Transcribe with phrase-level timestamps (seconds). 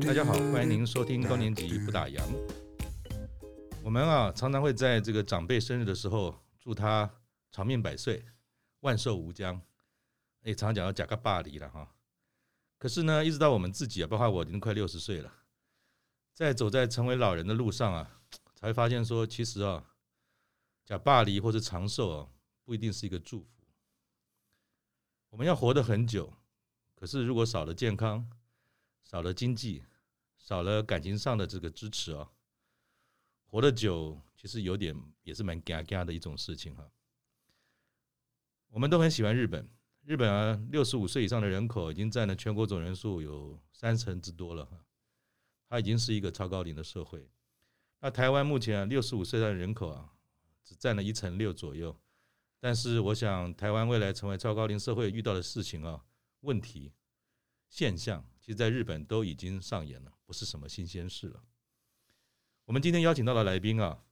[0.00, 2.20] 大家好，欢迎您收听高年级不打烊。
[3.82, 7.08] 我们啊，常常会在这个长辈生日的时候，祝他
[7.52, 8.24] 长命百岁、
[8.80, 9.60] 万寿无疆。
[10.42, 11.93] 哎，常常讲到呷个百里了哈。
[12.78, 15.32] 可是呢，一直到我们自己啊，包括我已经快六十岁了，
[16.32, 18.20] 在走在成为老人的路上啊，
[18.54, 19.94] 才发现说，其实啊，
[20.84, 22.28] 讲巴黎或者长寿啊，
[22.64, 23.48] 不一定是一个祝福。
[25.30, 26.32] 我们要活得很久，
[26.94, 28.30] 可是如果少了健康，
[29.02, 29.84] 少了经济，
[30.38, 32.30] 少了感情上的这个支持啊。
[33.46, 36.90] 活得久，其实有点也是蛮嘎嘎的一种事情哈。
[38.68, 39.68] 我们都很喜欢日本，
[40.06, 44.84] 日本啊，六十五岁以上的人口已经占了全国总人数有三成之多了哈。
[45.66, 47.26] 它已经是一个超高龄的社会。
[48.00, 50.12] 那台湾目前啊，六十五岁的人口啊，
[50.62, 51.98] 只占了一成六左右。
[52.60, 56.04] 但是我想，台湾未来成为超高龄社会遇到的事情啊、
[56.40, 56.92] 问题、
[57.70, 61.42] 现象，其实在日本都已经上演了，不是什么新鲜事了。
[62.66, 64.04] 我们今天邀请到的来宾啊，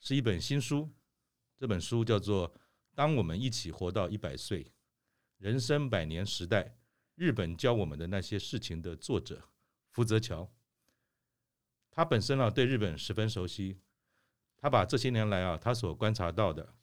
[0.00, 0.88] 是一本新书，
[1.58, 2.50] 这本书叫做
[2.94, 4.72] 《当我们一起活到一百岁：
[5.38, 6.76] 人生百年时代，
[7.14, 9.42] 日本教我们的那些事情》的作者
[9.90, 10.50] 福泽桥。
[11.90, 13.78] 他本身啊对日本十分熟悉，
[14.56, 16.74] 他把这些年来啊他所观察到的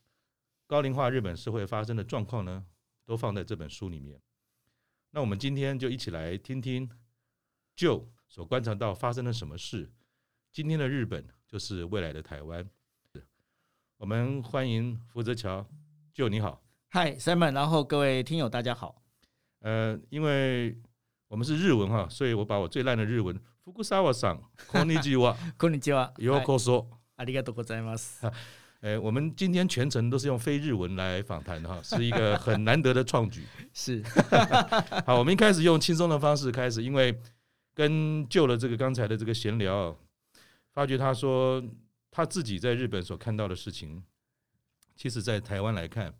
[0.66, 2.66] 高龄化日本社会发生的状况呢，
[3.06, 4.22] 都放在这本书里面。
[5.12, 6.90] 那我们今天就一起来听听
[7.76, 9.92] 就所观察到发生了什么事。
[10.52, 12.68] 今天的日本就是未来的台湾。
[13.98, 15.68] 我们欢迎福泽桥，
[16.14, 19.03] 就你好，Hi Simon，然后各位听友大家好。
[19.61, 20.77] 呃，因为
[21.29, 28.31] 我们是日文哈，所以我把我最烂的日文 福泽さん、こんにちは、こんにちは、ようこそ、ありがとうございます。
[28.81, 33.45] 呃，我们今天全程都是用非日文来访谈的哈，是一个很难得的创举。
[33.73, 34.03] 是，
[35.05, 37.21] 好，我们一开始用轻松的方式开始，因为
[37.75, 39.97] 跟 Joe 的这个刚才的这个闲聊。
[40.75, 41.61] 发觉他说
[42.09, 44.01] 他自己在日本所看到的事情，
[44.95, 46.15] 其实，在台湾来看，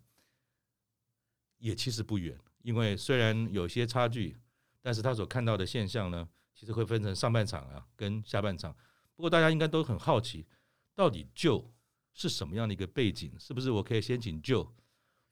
[1.64, 2.38] 也其实不远。
[2.62, 4.36] 因为虽然有些差距，
[4.82, 8.76] 但是他所看到的现象呢，其实会分成上半场啊跟下半场。
[9.16, 10.46] 不过大家应该都很好奇，
[10.94, 11.72] 到底舅
[12.12, 13.32] 是什么样的一个背景？
[13.38, 14.74] 是不是我可以先请舅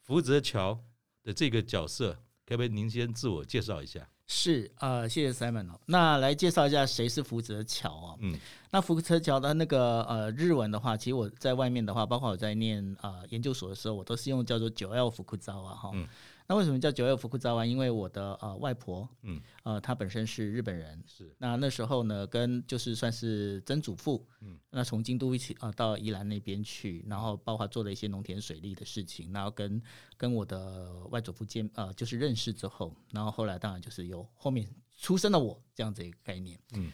[0.01, 0.83] 福泽桥
[1.23, 2.15] 的这个角色，
[2.47, 4.09] 可不可以您先自我介绍一下？
[4.35, 5.79] 是啊、呃，谢谢 Simon 哦。
[5.85, 8.17] 那来介绍一下谁是福泽桥啊？
[8.21, 8.35] 嗯，
[8.71, 15.91] 那福泽桥的那个呃日文的话，其实我在外面的话，包括我在念啊、呃、研究所的时候，我都是用叫做九 L 福泽啊哈。
[15.93, 16.09] 嗯
[16.53, 17.67] 那为什么叫九月福库早晚？
[17.67, 21.35] 因为我的呃外婆，嗯，呃，她本身是日本人，是。
[21.39, 29.83] 那那时候呢，跟就是算是曾祖父，嗯，那从京都一起啊、呃、到宜兰那边去，然后包括做了一些农田水利的事情，然后跟
[30.19, 36.93] 跟我的外祖父见呃就是认识之后，然后后来当然就是有后面出生的我这样子一个概念，嗯。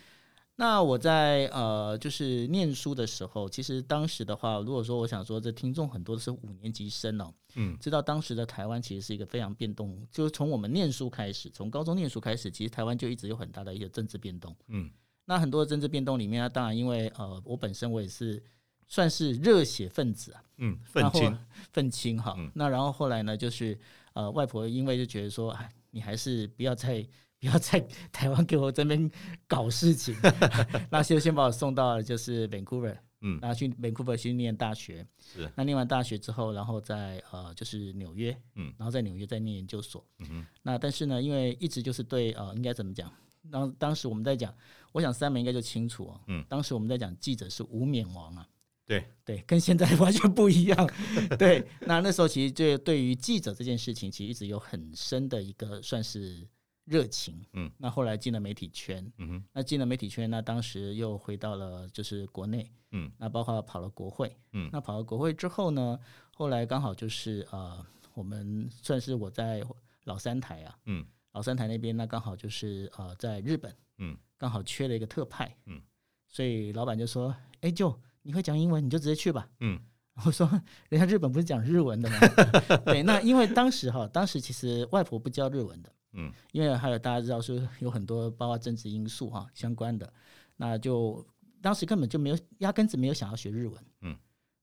[0.60, 14.90] 那我在呃，就是念书的时候，其实当时的话，如果说我想说，这听众很多都是五年级生哦，嗯，知道当时的台湾其实是一个非常变动，就是从我们念书开始，从高中念书开始，其实台湾就一直有很大的一些政治变动，嗯，
[15.26, 18.42] 那很多的政治变动里面，当然因为呃，我本身我也是
[18.88, 21.38] 算是热血分子啊，嗯，愤青，
[21.70, 23.78] 愤青哈，那然后后来呢，就是
[24.12, 27.06] 呃，外婆因为就觉得说，哎，你还是不要再。
[27.40, 29.10] 不要在台湾给我这边
[29.46, 30.14] 搞事情，
[30.90, 43.12] 那就先把我送到了就是 Vancouver，嗯，然后去 Vancouver 去念大学，是，那念完大学之后，然后在呃就是纽约，嗯，然后在纽约再念研究所，嗯哼，那但是呢，因为一直就是对呃应该怎么讲，
[43.50, 44.52] 当当时我们在讲，
[44.90, 48.48] 我想 Simon 应该就清楚哦，嗯，当时我们在讲记者是无冕王啊，
[48.84, 49.04] 对。
[49.24, 50.90] 对，跟现在完全不一样，
[51.38, 56.44] 对，那那时候其实就对于记者这件事情，其实一直有很深的一个算是。
[56.88, 65.98] 热情，嗯，那后来进了媒体圈，嗯哼，那进了媒体圈，那当时又回到了就是国内，嗯，那包括跑了国会，嗯，那跑了国会之后呢，
[66.34, 69.62] 后来刚好就是呃，我们算是我在
[70.04, 75.82] 老三台啊，嗯，老三台那边，那刚好就是呃，在日本，嗯，刚好缺了一个特派，嗯，
[76.26, 79.78] 所以老板就说，哎，就你会讲英文，你就直接去吧，嗯，
[80.24, 80.48] 我说
[80.88, 82.18] 人家日本不是讲日文的吗？
[82.86, 85.92] 对，那因为当时哈，当时其实外婆不教日文的。
[86.18, 90.12] 嗯，因为还有大家知道说有很多包括政治因素哈相关的，
[90.56, 91.24] 那就
[91.62, 93.84] 当时根本就没有压根子没有想要学日文。
[94.02, 94.16] 嗯，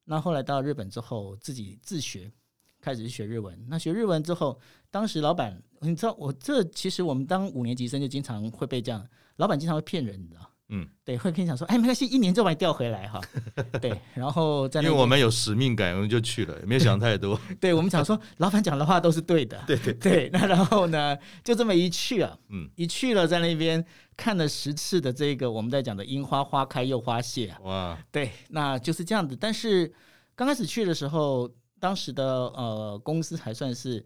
[0.03, 2.31] 那后来到日本之后自己自学，
[2.81, 3.57] 开始学日文。
[3.69, 4.59] 那学日文之后，
[4.91, 10.51] 当时老板你知道我这其实我们当五年级生就经常会被这样，老板经常会骗人，你知道。
[10.69, 13.21] 嗯，对，会跟你讲说，哎，没关系，一年就把你调回来哈。
[13.79, 17.39] 对，然后在那，因为我们有使命感，我们就去了，也没有想太多。
[17.61, 19.63] 对，我们想说，老板讲的话都是对的。
[19.67, 23.85] 对对对，那然后呢，就这么一去啊，嗯，一去了，在那边
[24.17, 27.59] 看了十次的这个我们在讲的樱花花开又花谢啊。
[27.61, 29.37] 哇，对，那就是这样子。
[29.39, 29.93] 但是
[30.33, 31.47] 刚开始去的时候，
[31.79, 34.03] 当时的呃公司还算是，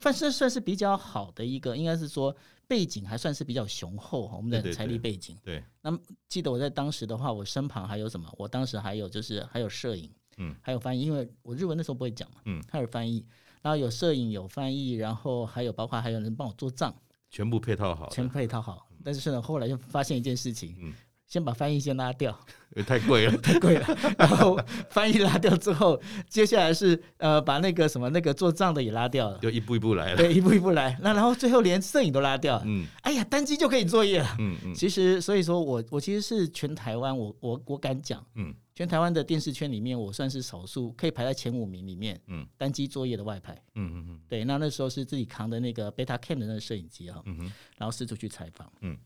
[0.00, 2.34] 算是算是比较好的一个，应该是说。
[2.66, 5.38] 背景还算是比较雄厚哈，我们的财力背景。
[5.42, 8.32] 对，那么记得我在当时的话，我身旁还有什么？
[8.38, 13.24] 我当时还有就是还有摄影，嗯，还有翻译，因为我日文那时候不会讲嘛，嗯，还有翻译，
[13.62, 16.94] 然后有摄影有翻译，然后还有包括还有人帮我做账，
[17.30, 18.88] 全部配套好，全配套好。
[19.02, 20.94] 但是呢，后来就发现一件事情，嗯。
[21.34, 22.32] 先把翻译先拉掉，
[22.86, 23.86] 太贵了， 太贵了。
[24.16, 24.56] 然后
[24.88, 30.16] 翻译拉掉之后，接下来是呃把那个什么那个做账的也拉掉了，就一步一步来了。
[30.16, 30.96] 对，一步一步来。
[31.02, 32.62] 那然后最后连摄影都拉掉。
[32.64, 34.36] 嗯，哎呀，单机就可以作业了。
[34.38, 34.72] 嗯嗯。
[34.76, 43.60] 其实，所以说我我其实是全台湾，我我我敢讲，嗯，全台湾的电视圈里面，我算是少数可以排在前五名里面，嗯，单机作业的外拍。
[43.74, 44.20] 嗯嗯嗯。
[44.28, 48.72] 对，那那时候是自己扛的那个 Betacam 的那个摄影机啊，嗯哼，然后四处去采访。
[48.82, 48.96] 嗯，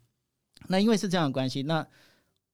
[0.67, 1.87] 那因为是这样的关系，那。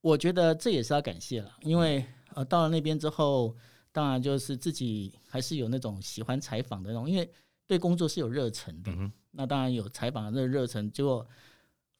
[0.04, 2.04] 我觉得这也是要感谢了，因为
[2.34, 3.56] 呃到了那边之后，
[3.90, 7.26] 当然就是自己还是有那种喜欢采访的那种，因为
[7.66, 8.92] 对工作是有热忱的。
[8.92, 11.26] 嗯、那当然有采访的那个热忱，结果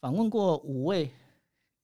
[0.00, 1.10] 访问过五位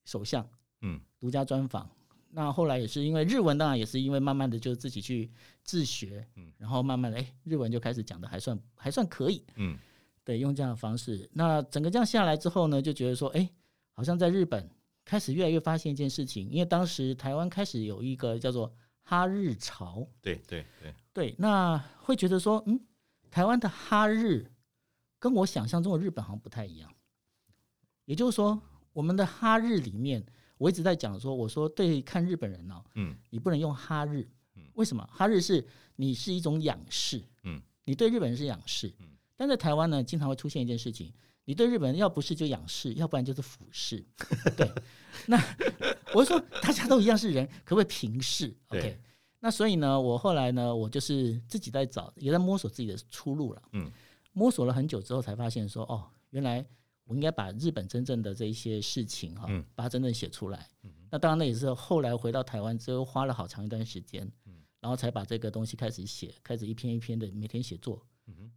[0.05, 0.47] 首相，
[0.81, 1.89] 嗯，独家专访。
[2.29, 5.27] 那后来也是因为日文，当然也是因为慢慢的就自己去
[5.63, 9.75] 自学，嗯，然后慢慢的哎日文就开始讲的还算还算可以，嗯，
[10.23, 11.27] 对，用这样的方式。
[11.33, 13.49] 那整个这样下来之后呢，就觉得说哎，
[13.93, 14.69] 好像在日本。
[15.03, 20.93] 开始越来越发现一件事情，因为当时台湾开始有一个叫做哈日潮，对对对。
[21.13, 22.79] 对，那会觉得说，嗯，
[23.29, 24.49] 台湾的哈日
[25.19, 26.89] 跟我想象中的日本好像不太一样。
[28.05, 28.61] 也就是说，
[28.93, 30.25] 我们的哈日里面，
[30.57, 34.25] 我一直在讲说，我说对看日本人呢、哦，嗯，你不能用哈日，
[34.55, 35.05] 嗯，为什么？
[35.11, 41.13] 哈日是你是一种仰视，嗯，你对日本人是仰视，嗯，但在台湾呢，经常会出现一件事情。
[41.45, 44.05] 你对日本人要不是就仰视，要不然就是俯视。
[44.55, 44.71] 对，
[45.27, 45.37] 那
[46.13, 48.99] 我说大家都一样是人，可不可以平视？OK。
[49.43, 53.61] 那所以呢，我后来呢，我就是自己在找，也在摸索自己的出路了。
[53.71, 53.91] 嗯，
[54.33, 56.63] 摸索了很久之后，才发现说，哦，原来
[57.05, 60.69] 我应该把日本真正的这一些事情哈，把它真正写出来。
[60.83, 68.10] 嗯，那当然那也是后来回到台湾之后，花了好长一段时间，嗯，然后才把这个东西开始写，开始一篇一篇的每天写作，嗯，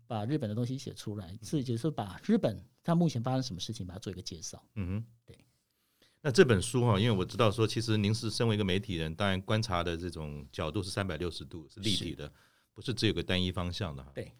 [0.06, 2.64] 把日本的东西写出来，自己就是把日本。
[2.82, 4.62] 它目前发生什么事情，把它做一个介绍。
[4.74, 5.38] 嗯哼，对。
[6.20, 12.30] 那这本书哈，因为我知道说，其实您是身为一个媒体人，当然观察的这种角度是三百六十度，是立体的，
[12.72, 14.04] 不是只有个单一方向的。
[14.14, 14.32] 对。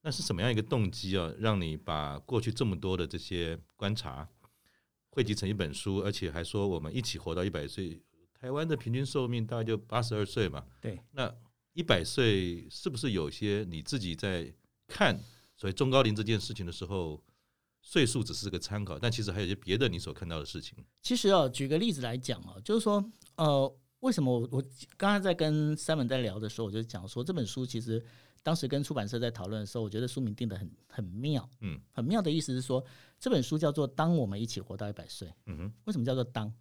[0.00, 4.28] 那是什么样一个动机啊，让你把过去这么多的这些观察
[5.10, 8.00] 汇集成一本书，而且还说我们一起活到一百岁？
[8.32, 10.64] 台湾的平均寿命大概就八十二岁嘛。
[10.80, 11.00] 对。
[11.10, 11.34] 那
[11.72, 14.54] 一百岁是不是有些你自己在
[14.88, 15.16] 看
[15.56, 17.22] 所谓中高龄这件事情的时候？
[17.80, 20.76] 岁数只是个参考，但其实还有一些别的你所看到的事情。
[21.00, 23.02] 其实哦，举个例子来讲哦，就是说，
[23.36, 24.60] 呃，为什么我我
[24.96, 28.04] 刚刚在跟 Simon 在聊的时候，我就讲说这本书其实
[28.42, 32.84] 当时跟出版社在讨论的时候，我觉得书名定的很很妙，嗯，很妙的意思是说
[33.18, 35.28] 这本书叫做《当我们一起活到一百岁》。
[35.46, 36.52] 嗯哼，为什么叫做当？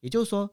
[0.00, 0.50] 也就是说，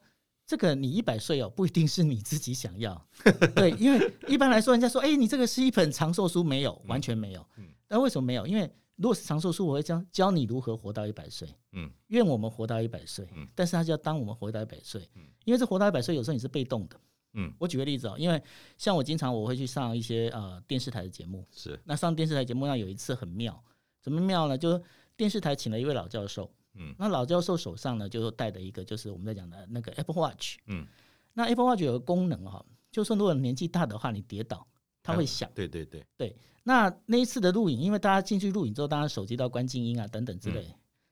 [0.51, 3.07] 这个你一百岁哦，不一定是你自己想要，
[3.55, 7.47] 对，因为一般来说，人家说，哎，你这个是一本长寿书，没有，完全没有。
[7.55, 8.45] 嗯，那为什么没有？
[8.45, 11.47] 因为如果是长寿书，我会教教你如何活到一百岁。
[11.71, 13.25] 嗯，愿我们活到一百岁。
[13.33, 15.07] 嗯，但是他就要当我们活到一百岁。
[15.15, 16.99] 嗯，因为这活到一百岁，有时候你是被动的。
[17.35, 18.43] 嗯，我举个例子哦，因为
[18.77, 21.47] 像我经常我会去上一些呃电视台的节目。
[21.55, 21.79] 是。
[21.85, 23.57] 那上电视台节目上有一次很妙，
[24.01, 24.57] 怎么妙呢？
[24.57, 24.83] 就是
[25.15, 26.51] 电视台请了一位老教授。
[26.75, 26.95] 嗯。
[26.97, 30.57] 那老教授手上呢，就是带的一个就是我们在讲的那个 Apple Watch。
[30.67, 30.85] 嗯。
[31.33, 34.67] 那 Apple Watch 有个功能哈，就是说如果年纪大的话，你跌倒。
[35.03, 36.35] 它会响，对对对对。
[36.61, 40.63] 那那一次的录影，因为大家进去录影之后，当然手机都要关静音啊等等之类。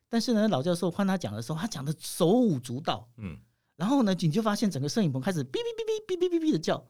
[0.07, 3.35] 但是呢，老教授换他讲的时候，他讲的手舞足蹈，嗯。
[3.75, 6.85] 然后呢，你就发现整个摄影棚开始哔哔哔哔哔哔哔的叫。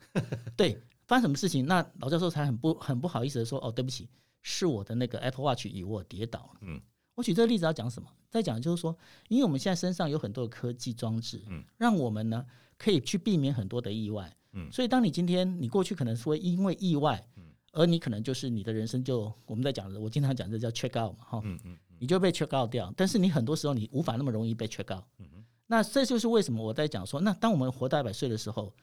[0.58, 1.66] 对，发生什么事情？
[1.66, 4.10] 那老教授才很不很不好意思的说：“哦，对不起，
[4.42, 6.82] 是我的那个 Apple Watch 以我跌倒了。”嗯。
[7.20, 8.10] 我举这个例子要讲什么？
[8.30, 8.98] 在讲就是说，
[9.28, 12.46] 因为我们现在身上有很多的科技装置，嗯，让我们呢
[12.78, 14.34] 可以去避免很多的意外。
[14.54, 22.92] 嗯，所以当你今天你过去可能是会因为意外，嗯而你可能就是你的人生就我们在讲的，我经常讲这叫 check out 嘛，哈，嗯嗯，你就被 check out 掉。
[22.96, 25.04] 但是你很多时候你无法那么容易被 check out。
[25.18, 28.74] 嗯嗯，那这就是为什么我在讲说，那当我们活到一百岁的时候，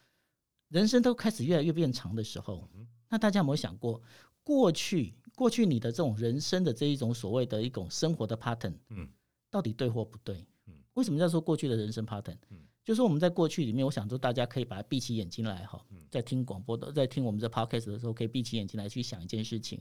[0.68, 2.68] 人生都开始越来越变长的时候，
[3.08, 3.98] 那大家有没有想过，
[4.44, 9.06] 过去过去你的这种人生的这一种所谓的一种生活的 pattern，嗯，
[9.50, 10.44] 到底对或不对？
[10.66, 12.36] 嗯，为什么叫说过去的人生 pattern？
[12.48, 15.78] 嗯，就是我们在过去里面，我想说大家可以把它闭起眼睛来哈，
[16.10, 19.78] 在听广播的，在听我们这 podcast 的时候，可以闭起眼睛来去想一件事情：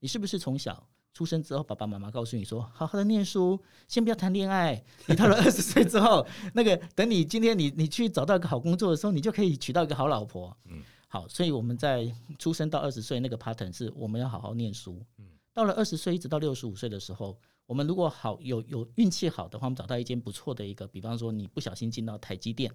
[0.00, 4.84] 你是不是从小出生之后，爸爸妈妈告诉你说，好好的念书，先不要谈恋爱。
[5.06, 10.56] 你到了 二十岁之后，那个等你今天你你去找到一个好工作的时候，你就可以娶到一个好老婆。
[10.64, 10.82] 嗯。
[11.08, 15.04] 好，所以我们在出生到二十岁那个 pattern 是我们要好好念书。
[15.16, 17.36] 嗯到了二十岁一直到六十五岁的时候，
[17.66, 22.72] 我们如果好有有运气好的话，我们找到一间不错的一个，比方说你不小心进到台积电，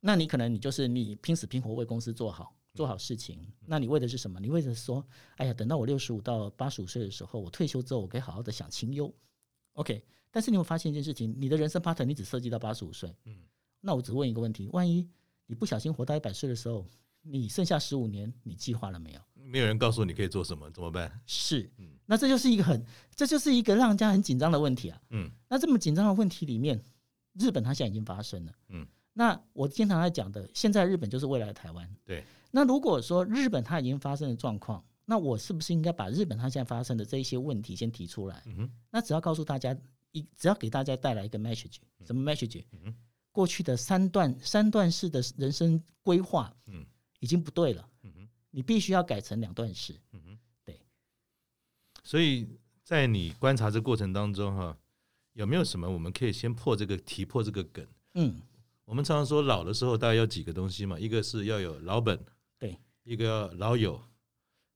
[0.00, 3.46] 那你可能你就是你拼死拼活为公司做好做好事情。
[3.64, 4.40] 那你为的是什么？
[4.40, 9.14] 你为的是说，哎呀，等到我六十五到八十五岁的时候，我退休之后，我可以好好的享清幽。
[9.74, 13.14] OK，但是你会发现一件事情，你的人生 pattern 你只设计到八十五岁。
[13.80, 15.08] 那我只问一个问题：万一
[15.46, 16.84] 你不小心活到一百岁的时候，
[17.22, 19.20] 你剩下十五年，你计划了没有？
[19.44, 21.20] 没有人告诉你可以做什么，怎么办？
[21.26, 21.70] 是，
[22.06, 25.00] 那这就是一个很，这就是一个让人家很紧张的问题啊。
[25.10, 26.80] 嗯，那这么紧张的问题里面，
[27.34, 28.52] 日本它现在已经发生了。
[28.68, 31.88] 嗯，那我经常在讲的，现在日本就是未来的台湾。
[32.04, 32.24] 对。
[32.50, 38.42] 那如果说日本它已经发生的状况，那我是不是应该把日本它现在发生的这一些问题先提出来？
[38.46, 38.70] 嗯。
[38.90, 39.76] 那只要告诉大家
[40.12, 41.76] 一，只要给大家带来一个 message，
[42.06, 42.62] 什么 message？
[42.72, 42.94] 嗯。
[43.32, 46.84] 过去的三段三段式的人生规划，嗯。
[47.22, 47.88] 已经不对了，
[48.50, 50.78] 你必须要改成两段式，嗯哼对。
[52.02, 52.48] 所以
[52.82, 54.76] 在你观察这过程当中，哈，
[55.34, 57.86] 有没有什么我们可以先破这个题、破这个梗？
[58.14, 58.42] 嗯，
[58.84, 62.18] 我们常常说老的时候大概要几个东西嘛，一个是要有老本，
[62.58, 64.02] 对，一个要老友，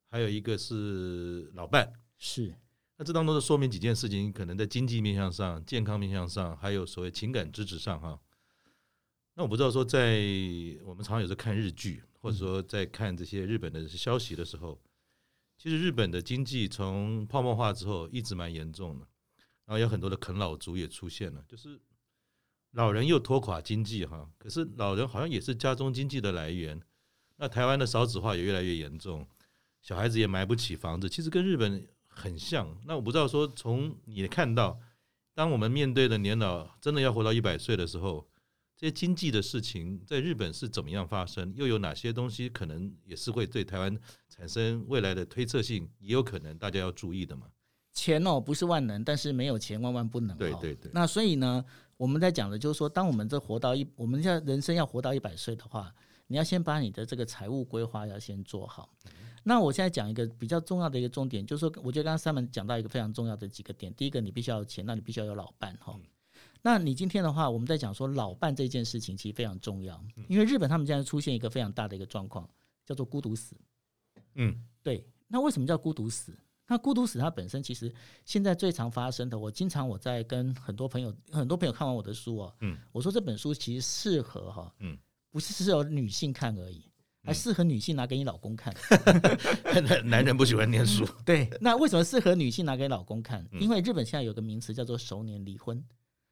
[0.08, 2.54] 还有一个是老伴，是。
[2.96, 8.20] 那这当中的说明几件事情，可能在经济面向上、健康面向上，还有所谓情感支持上，哈。
[9.38, 10.18] 那我不知道说，在
[10.82, 14.80] 我们常常有时看日剧，或者说在看这些日本的消息的时候，
[15.58, 19.06] 其实日本的经济从泡沫化之后一直蛮严重的，
[19.66, 21.78] 然后有很多的啃老族也出现了，就是
[22.70, 26.80] 老人又拖垮经济哈，可是老人好像也是家中经济的来源。
[27.36, 29.28] 那台湾的少子化也越来越严重，
[29.82, 32.74] 小孩子也买不起房子，其实跟日本很像。
[32.86, 34.80] 那我不知道说，从你看到，
[35.34, 38.26] 当我们面对的年老真的要活到一百岁的时候。
[38.76, 41.50] 这些经济的事情在日本是怎么样发生？
[41.56, 45.88] 又有哪些东西可能也是会对台湾产生未来的推测性？
[45.98, 47.46] 也有可能大家要注意的嘛？
[47.94, 50.36] 钱哦，不是万能，但是没有钱万万不能。
[50.36, 50.90] 对对对。
[50.92, 51.64] 那所以呢，
[51.96, 55.90] 我们在讲的就是说，当我们这活到一，我们现在人生要活到一百岁的话，
[56.26, 58.90] 你要先把你的这个财务规划要先做好。
[59.06, 63.90] 嗯、那我现在讲一个比较重要的一个重点，就是说，我觉得刚刚 Simon 讲到一个非常重要的几个点。
[63.94, 65.94] 第一个，你必须要有钱，那你必须要有老伴哈。
[65.96, 66.02] 嗯
[66.66, 72.44] 那你今天的话，我们在讲说老伴这件事情其实非常重要，因为日本他们现在出现一个非常大的一个状况，
[72.84, 73.56] 叫做孤独死。
[74.34, 75.06] 嗯，对。
[75.28, 76.36] 那为什么叫孤独死？
[76.66, 77.94] 那孤独死它本身其实
[78.24, 84.98] 现在最常发生的，我经常我在跟很多朋友，很多朋友看完我的书哦，嗯，我说这本书其实适合哈，嗯，
[85.30, 86.84] 不是适合女性看而已，
[87.22, 88.74] 还适合女性拿给你老公看。
[90.04, 91.06] 男人不喜欢念书。
[91.24, 91.48] 对。
[91.60, 93.46] 那为什么适合女性拿给老公看？
[93.52, 95.80] 因为日本现在有个名词叫做熟年离婚。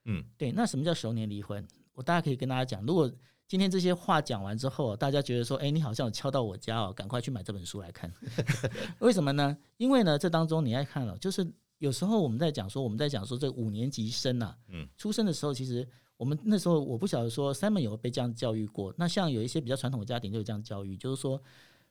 [0.04, 1.66] 嗯，对，那什么叫熟年离婚？
[1.94, 3.10] 我大家可以跟大家讲，如果
[3.46, 8.12] 今天这些话讲完之后，大家觉得说，哎，你好像有敲到我家哦，赶快去买这本书来看。
[9.00, 9.56] 为什么呢？
[9.76, 11.46] 因为呢，这当中你爱看了，就是
[11.78, 18.92] 有时候我们在讲说，我们在讲说这五年级生啊，嗯，出生的时候，其实我们那时候我不晓得说，Simon 有被这样教育过。
[18.96, 21.40] 那像有一些比较传统的家庭就有这样教育，就是说，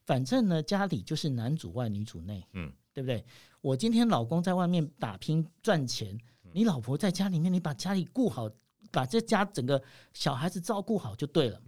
[0.05, 3.23] 反正呢，家里就是男主外女主内，嗯，对不对？
[3.61, 6.19] 我今天老公在外面打拼赚钱。
[6.53, 8.49] 你老婆在家里面，你把家里顾好，
[8.91, 9.81] 把这家整个
[10.13, 11.61] 小孩子照顾好就对了。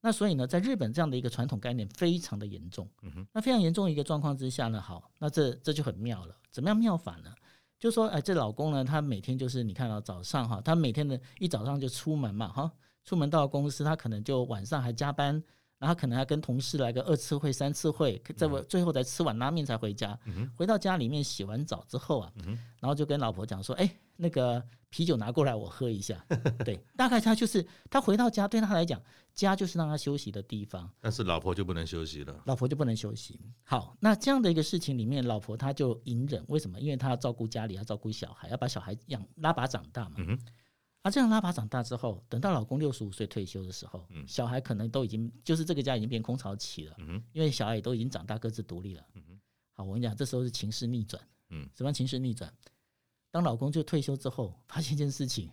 [0.00, 2.88] 那所以呢，在日本这样的一个传统概念非常的严重。
[3.32, 6.36] 那非常严重的一个状况之下呢，好，那这这就很妙了。
[6.50, 7.32] 怎么样妙法呢？
[7.78, 12.70] 就说，哎，这老公呢，他每天就是你看到早上哈，他每天的一早上就出门嘛，哈，
[13.04, 15.42] 出门到公司，他可能就晚上还加班。
[15.84, 20.18] 然后可能还跟同事来个二次会、三次会，在我最后才吃碗拉面才回家。
[20.56, 22.32] 回到家里面洗完澡之后啊，
[22.80, 26.24] 然后就跟老婆讲说：“哎，那个啤酒拿过来我喝一下。
[26.64, 28.98] ”对，大概他就是他回到家对他来讲，
[29.34, 30.90] 家就是让他休息的地方。
[31.02, 32.34] 但是老婆就不能休息了。
[32.46, 33.38] 老婆就不能休息。
[33.62, 36.42] 好，那这样的一个事情里面，老婆她就隐忍。
[36.48, 36.80] 为什么？
[36.80, 40.16] 因为她要照顾家里，要照顾小孩，要把小孩养拉拔长大嘛。
[41.04, 49.04] 啊，这样拉拔长大之后，等到老公六十五岁退休的时候，嗯、小孩可能都已经就是这个家已经变空巢期了，嗯、因为小孩也都已经长大各自独立了。
[49.12, 49.22] 嗯、
[49.74, 51.22] 好，我跟你讲，这时候是情势逆转。
[51.50, 52.50] 嗯，什么情势逆转？
[53.30, 55.50] 当老公就退休之后，发现一件事情，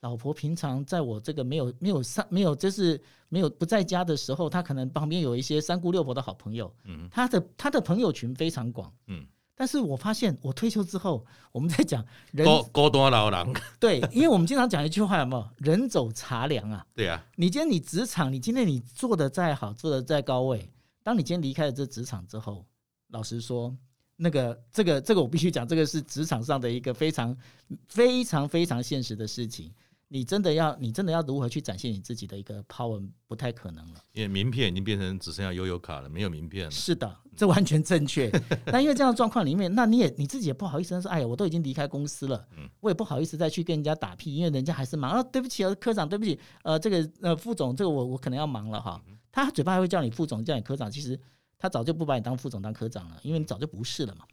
[0.00, 6.74] 老婆平常在我这个没有没有上没有就是没有不在家的时候，她可能旁边有一些三姑六婆的好朋友。
[6.84, 8.90] 嗯，她的她的朋友群非常广。
[9.08, 9.26] 嗯，
[9.60, 12.02] 但是我发现我退休之后，我们在讲
[12.32, 16.86] 人高高端老狼， 对，因为我们经常讲一句话，有没有人走茶凉啊？
[16.94, 20.66] 对啊，你今天你职场，你今天你做的再好，做的再高位，
[21.02, 22.64] 当你今天离开了这职场之后，
[23.08, 23.76] 老实说，
[24.16, 27.36] 那个这个这个我必须讲，这个是职场上的一个非常
[27.86, 29.70] 非常非常现实的事情。
[30.12, 34.00] 你真的要，你真的要如何去展现你自己的一个 power，不太可能了。
[34.12, 36.70] 因为名片已经变成只剩下悠游卡了，没有名片了。
[36.72, 38.30] 是的，这完全正确。
[38.66, 42.46] 那因为这样的状况里面，那你也你自己也不好意思说，哎呀，我都已经离开公司了，
[42.80, 45.10] 我也不好意思再去跟人家打屁，因为人家还是忙。
[45.10, 49.00] 啊，对不起啊，科长，对不起，呃，这个呃副总，这个我我可能要忙了哈。
[49.32, 51.18] 他嘴巴还会叫你副总，叫你科长，其实
[51.56, 54.26] 他早就不把你当副总当科长了，因为你早就不是了嘛。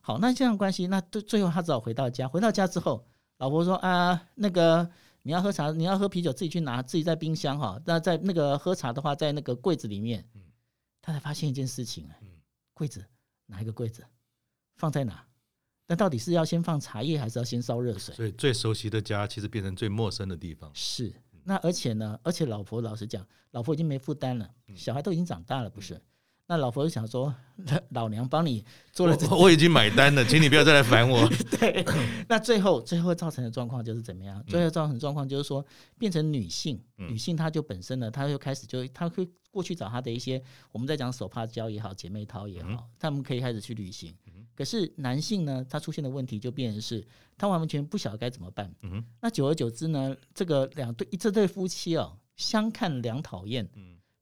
[0.00, 2.26] 好，那这样关系，那最最后他只好回到家。
[2.26, 3.04] 回到家之后，
[3.36, 4.88] 老婆说啊，那个。
[5.22, 7.78] 你要喝茶，你要喝啤酒，自己去拿，自己在冰箱哈。
[7.84, 10.24] 那在那个喝茶的话，在那个柜子里面，
[11.02, 12.08] 他才发现一件事情，
[12.78, 13.04] 柜子
[13.46, 14.04] 哪一个柜子
[14.76, 15.26] 放在哪？
[15.88, 18.14] 那到底是要先放茶叶，还是要先烧热水？
[18.14, 20.70] 所以最熟悉的家，其实变成最陌生的地方。
[20.72, 26.00] 是，那而且呢，而且老婆老实讲，老婆已经没负担了，小孩都已经长大了，不是？
[26.50, 27.32] 那老佛就想说，
[27.90, 31.28] 老娘帮你做了这，我已经买单了，请你不要再来烦我。
[31.60, 31.84] 对，
[32.26, 34.42] 那最后最后造成的状况就是怎么样？
[34.48, 35.64] 最后造成的状况就是说，
[35.98, 44.14] 变成女性，女性她就本身呢，她就开始就她会过去找她的一些，我们在讲手帕交也好，姐妹淘也好，他们可以开始去旅行。
[44.56, 48.74] 可是男性呢，他出现的问题就变成是，他完完全不晓得该怎么办。
[49.20, 53.68] 那久而久之呢，这个两对这对夫妻哦，相看两讨厌。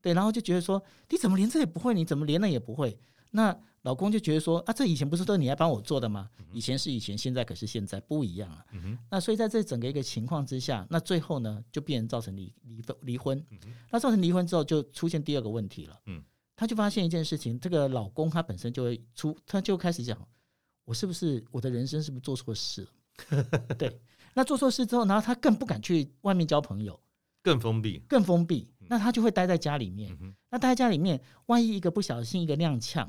[0.07, 1.93] 对，然后就觉得说，你怎么连这也不会？
[1.93, 2.97] 你怎么连那也不会？
[3.33, 6.31] 那老公就觉得说，啊，这以前不是都你来帮我做的吗？
[6.53, 8.65] 以前是以前，现在可是现在不一样了。
[9.11, 13.45] 那所以在这整个一个情况之下，那最后呢，就变成造成离离分离婚。
[13.91, 15.99] 那造成离婚之后，就出现第二个问题了。
[16.55, 20.17] 他就发现一件事情，这个老公他本身就会出，他就开始讲，
[20.85, 22.87] 我是不是我的人生是不是做错事
[23.29, 23.43] 了？
[23.77, 24.01] 对，
[24.35, 26.99] 那做错事之后，然后他更不敢去外面交朋友。
[27.43, 30.17] 更封闭，更封闭，那他就会待在家里面。
[30.51, 33.09] 那待在家里面，万一一个不小心一个踉跄，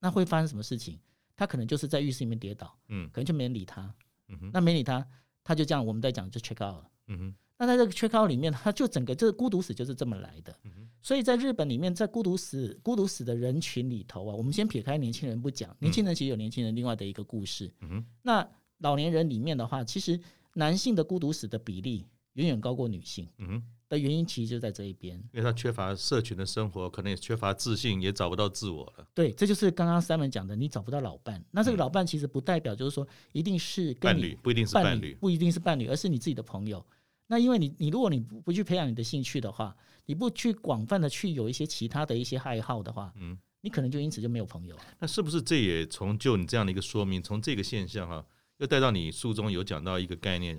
[0.00, 0.98] 那会发生什么事情？
[1.36, 3.92] 他可能就是在浴室里面跌倒，嗯，可能就没人理他，
[4.28, 5.04] 嗯哼，那没理他，
[5.42, 20.20] 他就这样，我们在讲就 check out 了，嗯哼，那在这个 check out 里面，他就整个这个孤独死就是这么来的，嗯哼，所以在日本里面，在孤独死孤独死的人群里头啊，我们先撇开年轻人不讲，年轻人其实有年轻人另外的一个故事，嗯哼，那老年人里面的话，其实
[20.52, 23.62] 男性的孤独死的比例远远高过女性，嗯哼。
[23.88, 29.06] 的原因其实就在这一边，因为他缺乏社群的生活，可能也缺乏自信，也找不到自我了。
[29.14, 31.44] 对，这就是刚刚 Simon 讲的，你找不到老伴。
[31.50, 36.84] 那这个老伴其实不代表就是说一定是伴侣，不一定是伴侣，不一定是伴侣，而是你自己的朋友。
[37.26, 44.76] 那因为你，你如果你不不去培养你的兴趣的话，你不去广泛的去有一些其他的一些爱好的话，嗯，你可能就因此就没有朋友。
[44.98, 48.26] 那是不是这也从就你这样的一个说明，从这个现象哈，
[48.58, 50.56] 又带到你书中有讲到一个概念，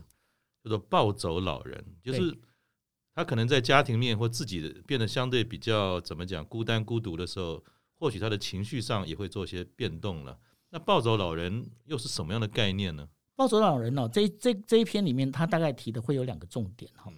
[0.64, 2.38] 叫做暴走老人，就是。
[3.16, 7.64] 他可能在家庭面或自己变得相对比较怎么讲孤单孤独的时候，
[7.98, 10.38] 或许他的情绪上也会做些变动了。
[10.70, 13.08] 那暴走老人又是什么样的概念呢？
[13.38, 14.10] 暴走老人呢、哦？
[14.12, 17.12] 这这这一篇里面，他大概提的会有两个重点哈。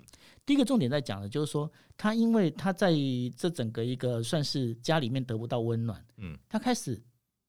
[0.45, 2.91] 第一个重点在讲的就是说，他因为他在
[3.36, 7.01] 这整个一个算是家里面得不到温暖，嗯，他开始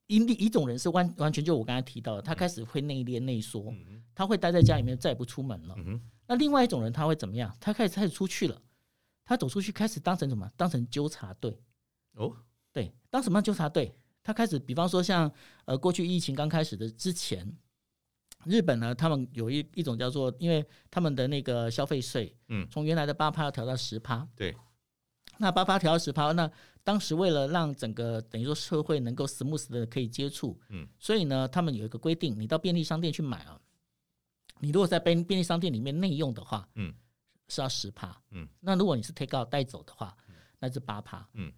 [0.07, 3.73] 一一种人是完完全就我刚才提到的，他开始会内敛内缩，
[4.15, 5.77] 他会待在家里面再也不出门了。
[6.29, 7.57] 那另外一种人他会怎么样？
[7.59, 8.63] 他开始开始出去了，
[9.25, 10.49] 他走出去开始当成什么？
[10.57, 11.61] 当成纠察队
[12.13, 12.37] 哦，
[12.73, 13.93] 对，当什么纠察队？
[14.23, 15.33] 他开始，比方说像
[15.65, 17.51] 呃，过去疫情刚开始的之前，
[18.45, 24.55] 日本呢，他们有一一种叫做，因为他们的那个消费税，嗯，从原来的八趴要调到十趴，对，
[25.39, 26.51] 那八趴调到十趴，那
[26.85, 33.59] 当时为了让整个等于说社会能够 smooth 的可以接触，嗯，所以呢，他们有一个规定，你到便利商店去买啊。
[34.61, 36.93] 你如果在便便利商店里面内用的话，嗯，
[37.49, 40.17] 是要十趴，嗯，那如果你是 take out 带走的话，
[40.59, 41.53] 那是八趴，嗯，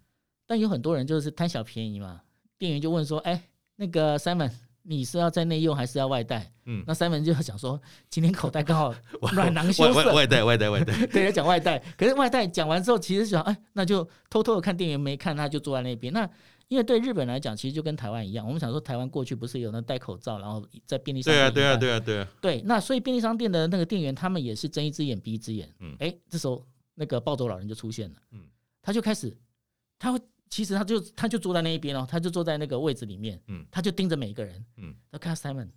[0.45, 2.21] 但有很多人就是贪小便宜嘛，
[2.57, 3.43] 店员就问说，哎、欸，
[3.75, 4.51] 那个 Simon，
[4.83, 6.51] 你是要在内用还是要外带？
[6.65, 8.93] 嗯，那 Simon 就想说，今天口袋刚好
[9.33, 16.29] 软囊羞涩，外带外带外带， 对，要讲外带，可是外带讲完之后，其实想，哎，那就偷偷的看店员没看，他就坐在那边，那。
[16.71, 18.47] 因为对日本来讲，其实就跟台湾一样。
[18.47, 21.53] 我们想说，台湾过去不是有那戴口罩，然后在便利商店。
[21.53, 22.27] 对啊，对啊，对啊，对啊。
[22.39, 25.69] 对，那所以便利商店的那个店员，他们也是睁一只眼闭一只眼。
[25.79, 25.93] 嗯。
[25.99, 28.21] 哎，这时候那个暴走老人就出现了。
[28.31, 28.47] 嗯。
[28.81, 29.37] 他就开始，
[29.99, 33.37] 他会其实他就他就坐在那一边哦，他就坐在那个位置里面。
[33.47, 33.65] 嗯。
[33.69, 34.65] 他就盯着每一个人。
[34.77, 34.95] 嗯。
[35.11, 35.67] 他看 Simon，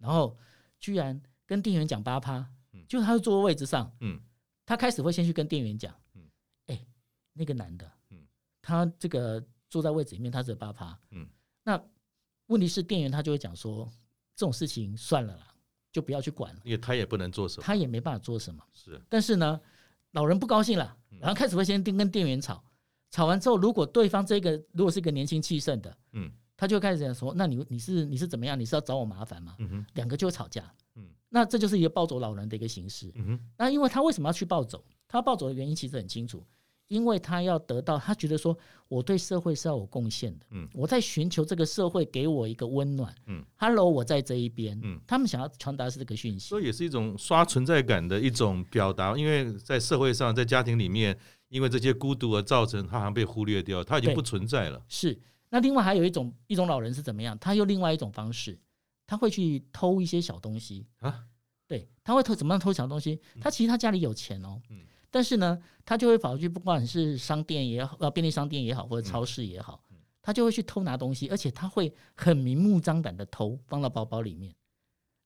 [0.00, 0.34] 然后
[0.80, 2.38] 居然跟店员讲八趴。
[2.72, 2.82] 嗯。
[2.88, 3.94] 就他就坐在位置上。
[4.00, 4.18] 嗯。
[4.64, 5.94] 他开始会先去跟店员讲。
[6.14, 6.22] 嗯。
[6.68, 6.86] 哎，
[7.34, 7.92] 那个男的。
[8.08, 8.16] 嗯。
[8.62, 9.44] 他这个。
[9.68, 10.98] 坐在位置里面，他只有八趴。
[11.10, 11.28] 嗯，
[11.62, 11.82] 那
[12.46, 13.90] 问题是店员他就会讲说，
[14.34, 15.54] 这种事情算了啦，
[15.92, 18.64] 就不要去管了，因为他也不能做什么，他也没办法做什么。
[18.72, 19.60] 是，但是呢，
[20.12, 22.64] 老人不高兴了，然后开始会先跟店员吵，
[23.10, 28.58] 吵完之后，如果对方这个如果是一个年轻气盛的，嗯，他就开始讲说，那你你是你是怎么样？
[28.58, 29.56] 你是要找我麻烦吗？
[29.94, 30.72] 两个就会吵架。
[30.94, 33.12] 嗯，那这就是一个暴走老人的一个形式。
[33.14, 34.84] 嗯哼，那因为他为什么要去暴走？
[35.06, 36.44] 他暴走的原因其实很清楚。
[36.88, 38.56] 因为他要得到，他觉得说
[38.88, 49.16] 我对社会是要有贡献的，嗯，我在寻求这个社会给我一个温暖，嗯，Hello，我在这一边，嗯，他们想要传达是这个讯息，所以也是一种刷存在感的一种表达。
[49.16, 51.16] 因为在社会上，在家庭里面，
[51.48, 54.82] 因为这些孤独而造成他好像被忽略掉，他已经不存在了。
[54.88, 55.20] 是，
[55.50, 57.38] 那另外还有一种一种老人是怎么样？
[57.38, 58.58] 他用另外一种方式，
[59.06, 61.24] 他会去偷一些小东西啊，
[61.66, 63.20] 对，他会偷怎么样偷小东西？
[63.42, 64.78] 他其实他家里有钱哦，嗯。
[65.10, 69.82] 但是呢，他就会跑去，不管是商店也好，呃，便利商店也好，或者超市也好，
[70.20, 74.54] 他就会去偷拿东西，而且他会很明目张胆的偷，放到包包里面。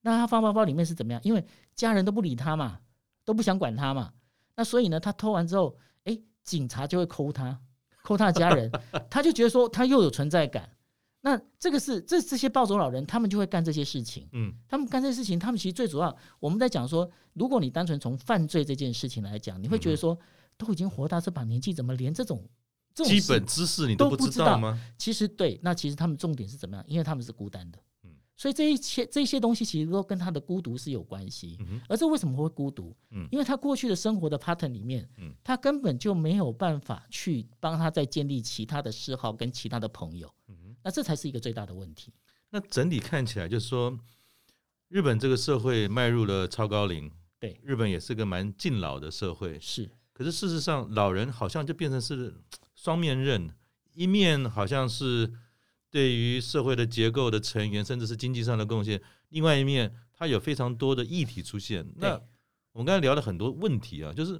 [0.01, 1.21] 那他放包包里面是怎么样？
[1.23, 2.79] 因为家人都不理他嘛，
[3.25, 4.13] 都不想管他嘛。
[4.55, 7.59] 那所以呢，他偷完之后，哎，警察就会扣他，
[8.03, 8.71] 扣他的家人，
[9.09, 10.69] 他就觉得说他又有存在感。
[11.25, 14.27] 那这个是这这些暴走老人，他们就会干这些事情。
[14.33, 20.19] 嗯，他们干这些事情，他们其实最主要，我们在讲说，如果你单纯从犯罪这件事情来讲，你会觉得说，
[20.57, 22.45] 都已经活到这把年纪，怎么连这种
[22.93, 24.77] 这种基本知识你都不知道吗？
[24.97, 26.83] 其实对，那其实他们重点是怎么样？
[26.89, 27.79] 因为他们是孤单的。
[28.03, 31.57] 嗯，所以这一切这些东西其实都跟他的孤独是有关系。
[31.61, 32.93] 嗯，而这为什么会孤独？
[33.11, 40.29] 嗯，因为他过去的生活的 pattern 里面，嗯，他根本就没有办法去帮他再建立其他的嗜好跟其他的朋友。
[40.83, 42.13] 那这才是一个最大的问题。
[42.49, 43.97] 那整体看起来，就是说，
[44.89, 49.59] 日本这个社会迈入了超高龄，对，日本也是个蛮敬老的社会。
[49.59, 52.35] 是，可是事实上，老人好像就变成是
[52.75, 53.49] 双面刃，
[53.93, 55.33] 一面好像是
[55.89, 61.83] 对于社会的结构的成员，甚至是经济上的贡献；另外一面，它有非常多的议题出现。
[61.95, 62.21] 那
[62.73, 64.39] 我们刚才聊了很多问题啊，就是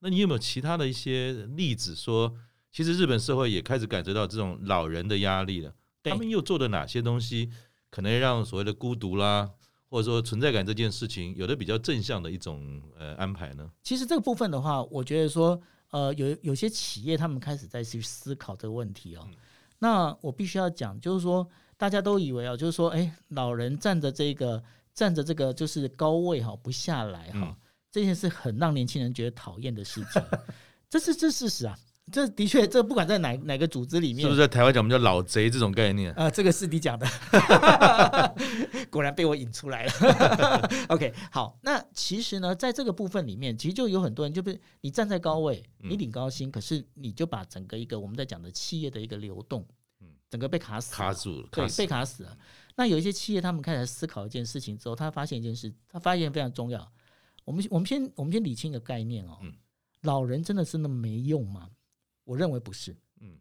[0.00, 2.34] 那你有没有其他的一些例子说，
[2.72, 5.72] 其实日本社会也开始感觉到这种老人的压力了？
[6.02, 7.50] 他们又做了哪些东西，
[7.90, 9.50] 可能让所谓的孤独啦，
[9.88, 13.70] 或者说存在感这件事情，有的比较正向的一种呃安排呢？
[13.82, 15.60] 其实这个部分的话，我觉得说，
[15.90, 19.24] 呃，有有些企业他们开始在去思考这个问题哦。
[19.28, 19.36] 嗯、
[19.78, 24.62] 那我必须要讲，就是说，大家都以为啊，就是说，哎，老人站着这个
[24.94, 27.56] 站着这个就是高位哈，不下来哈，嗯、
[27.90, 30.22] 这件事很让年轻人觉得讨厌的事情，
[30.88, 31.78] 这是这事实啊。
[32.10, 36.10] 这的确，这不管在哪哪个组织里面，是不是在台湾讲我们叫老贼这种概念？
[36.12, 37.06] 啊、呃，这个是你讲的，
[38.90, 39.92] 果然被我引出来了。
[40.88, 49.64] OK，好，那其实呢，在这个部分里面，其实就有很多人，就是你站在高位，你领高薪，嗯、可是你就把整个一个我们在讲的企业的一个流动，
[50.00, 52.36] 嗯，整个被卡死，卡住了，对，被卡死了。
[52.74, 56.92] 那有一些企业，他们开始思考一件事情之后，他发现一件事，他发现非常重要。
[57.44, 59.52] 我们我们先我们先理清一个概念哦，嗯、
[60.02, 61.68] 老人真的是那么没用吗？
[62.32, 63.36] 我认为不是，嗯，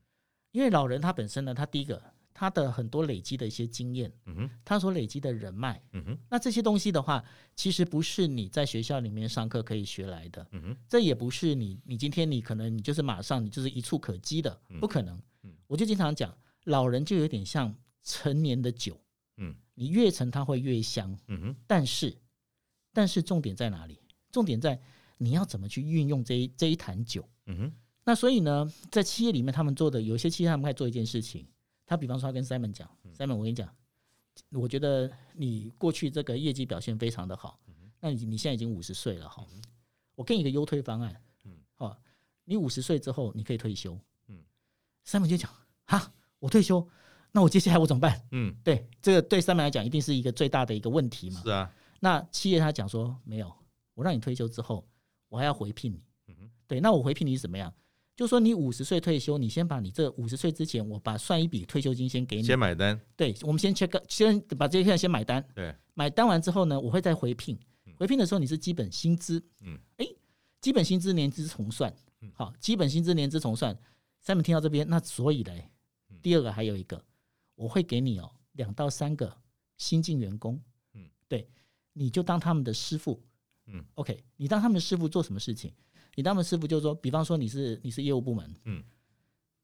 [0.51, 7.23] 因为老人他本身呢，他第一个他的很多累积的一些经验，嗯哼，他所累积的人脉，嗯哼，那这些东西的话，
[7.55, 17.73] 其实不是你在学校里面上课可以学来的，嗯哼，这也不是你你今天你可能你就是马上你就是一触可及的，不可能，嗯，我就经常讲，老人就有点像
[18.03, 18.99] 陈年的酒，
[19.37, 22.13] 嗯，你越陈它会越香，嗯哼，但是
[22.91, 24.01] 但是重点在哪里？
[24.33, 24.77] 重点在
[25.17, 27.73] 你要怎么去运用这一这一坛酒，嗯哼。
[28.03, 31.45] 那所以呢，在企业里面，他们做的有些企业，他们在做一件事情。
[31.85, 33.69] 他比方说，他跟 Simon 讲，Simon，我跟你讲，
[34.49, 37.59] 我觉得你过去这个业绩表现非常的好。
[37.99, 39.45] 那你你现在已经五十岁了哈，
[40.15, 41.21] 我给你一个优退方案。
[41.45, 41.95] 嗯好，
[42.45, 43.99] 你五十岁之后你可以退休。
[44.27, 44.41] 嗯
[45.05, 45.51] Simon 就讲，
[45.85, 46.87] 哈，我退休，
[47.31, 48.25] 那我接下来我怎么办？
[48.31, 51.41] 嗯，对，这个对 Simon 来讲一定是一个最大的一个问题嘛。
[51.43, 51.71] 是啊。
[51.99, 53.53] 那企业他讲说，没有，
[53.93, 54.87] 我让你退休之后，
[55.29, 56.03] 我还要回聘你。
[56.29, 57.71] 嗯对，那我回聘你是怎么样？
[58.15, 62.99] 就说你五十岁退休，你先把你这五十岁之前，我把算一笔退休金先给你，先买单。
[63.15, 65.43] 对，我们先 check，先把这些先买单。
[65.55, 67.57] 对，买单完之后呢，我会再回聘。
[67.95, 70.05] 回聘的时候你是基本薪资，嗯，哎，
[70.59, 71.93] 基本薪资年资重算，
[72.33, 73.77] 好，基本薪资年资重算。
[74.21, 75.69] 三本听到这边，那所以嘞，
[76.21, 77.03] 第二个还有一个，
[77.55, 79.35] 我会给你哦两到三个
[79.77, 80.61] 新进员工，
[80.93, 81.49] 嗯，对，
[81.93, 83.19] 你就当他们的师傅，
[83.67, 85.73] 嗯，OK，你当他们的师傅做什么事情？
[86.15, 88.83] 你当们师傅就是说，比方说你是你是业务部门，嗯，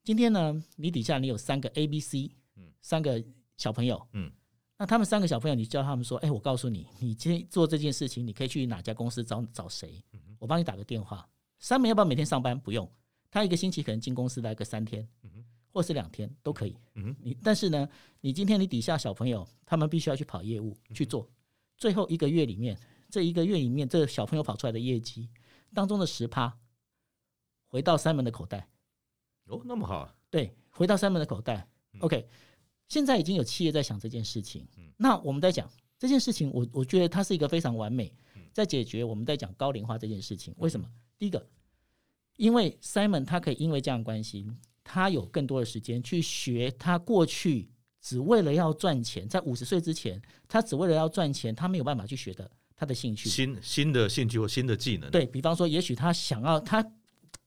[0.03, 3.23] 今天呢，你底下你有三个 A、B、C，嗯，三个
[3.57, 4.31] 小朋友，嗯，
[4.77, 10.03] 那他们三个小朋友，你教他们说，哎，我告诉你，你今天做这件事情，你可以去哪家公司找找谁，
[10.39, 11.27] 我帮你打个电话。
[11.60, 12.57] 三门要不要每天上班？
[12.60, 12.89] 不用，
[13.31, 16.75] 他一个星期可能进公司来个三天，嗯或是两天都可以。
[16.95, 17.88] 嗯，你但是呢，
[18.21, 21.29] 你今天你底下小朋友他们必须要去跑业务去做，
[21.77, 22.75] 最后一个月里面，
[23.12, 25.29] 这一个月里面，这个小朋友跑出来的业绩
[25.73, 26.58] 当中的十趴
[27.67, 28.69] 回到 Simon 的口袋。
[29.45, 30.15] 哦，那么好啊。
[30.30, 31.67] 对，回到 Simon 的口袋。
[31.99, 32.27] OK，
[32.88, 34.67] 现在已经有企业在想这件事情。
[34.97, 38.13] 那我们在讲这件事情，我我觉得它是一个非常完美，
[38.53, 40.53] 在解决我们在讲高龄化这件事情。
[40.58, 40.89] 为什么？
[41.17, 41.47] 第一个，
[42.36, 44.60] 因为 Simon 他可以因为这样关心。
[44.89, 55.11] 他有更多的时间去学他过去只为了要赚钱，在五十岁之前，他只为了要赚钱，他没有办法去学的他的兴趣，新新的兴趣或新的技能。
[55.11, 56.85] 对，比方说，也许他想要，他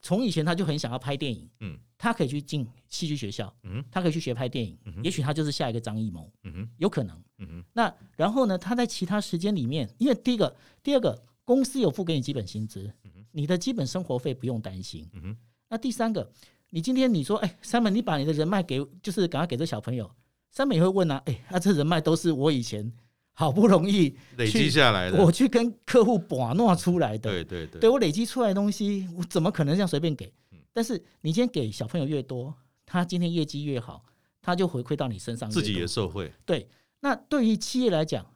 [0.01, 12.93] 从以前他就很想要拍电影，嗯，他可以去进戏剧学校，嗯，他可以去学拍电影，嗯，也许他就是下一个张艺谋，嗯，有可能，嗯，那然后呢，他在其他时间里面，因为第一个，第二个，公司有付给你基本薪资，
[13.31, 15.35] 你的基本生活费不用担心，嗯，
[15.69, 16.31] 那第三个。
[16.73, 20.09] 你今天你说，哎，Simon，你把你的人脉给，就是赶快给这小朋友。
[20.55, 22.89] Simon 也会问啊，哎，那这人脉都是我以前
[23.33, 27.29] 好不容易累积下来的，我去跟客户把弄出来的。
[27.29, 30.31] 对对对，对我累积出来的东西，我怎么可能这样随便给？
[30.73, 32.53] 但是你今天给小朋友越多，
[32.85, 34.03] 他今天业绩越好，
[34.41, 36.31] 他就回馈到你身上，自己也受惠。
[36.45, 38.33] 对，那对于企业来讲，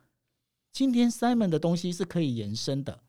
[0.72, 3.00] 今天 Simon 的东西是可以延伸的。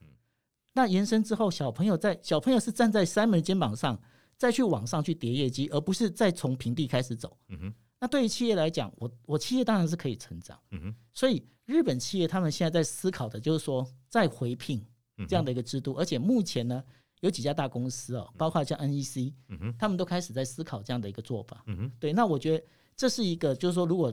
[0.73, 3.99] 那延伸之后，小朋友在小朋友是站在 Simon 肩膀上。
[4.39, 7.35] 再去往上去叠业绩，而不是再从平地开始走。
[7.47, 7.73] 嗯哼。
[7.99, 10.55] 那对于企业来讲，我我企业当然是可以成长。
[10.69, 10.95] 嗯哼。
[11.11, 14.83] 所以日本企业他们现在在思考的就是说再回聘
[15.27, 16.83] 这样的一个制度，而且目前呢
[17.19, 19.33] 有几家大公司哦，包括像 NEC，
[19.77, 21.63] 他们都开始在思考这样的一个做法。
[21.99, 24.11] 对，那我觉得这是一个，就是说如果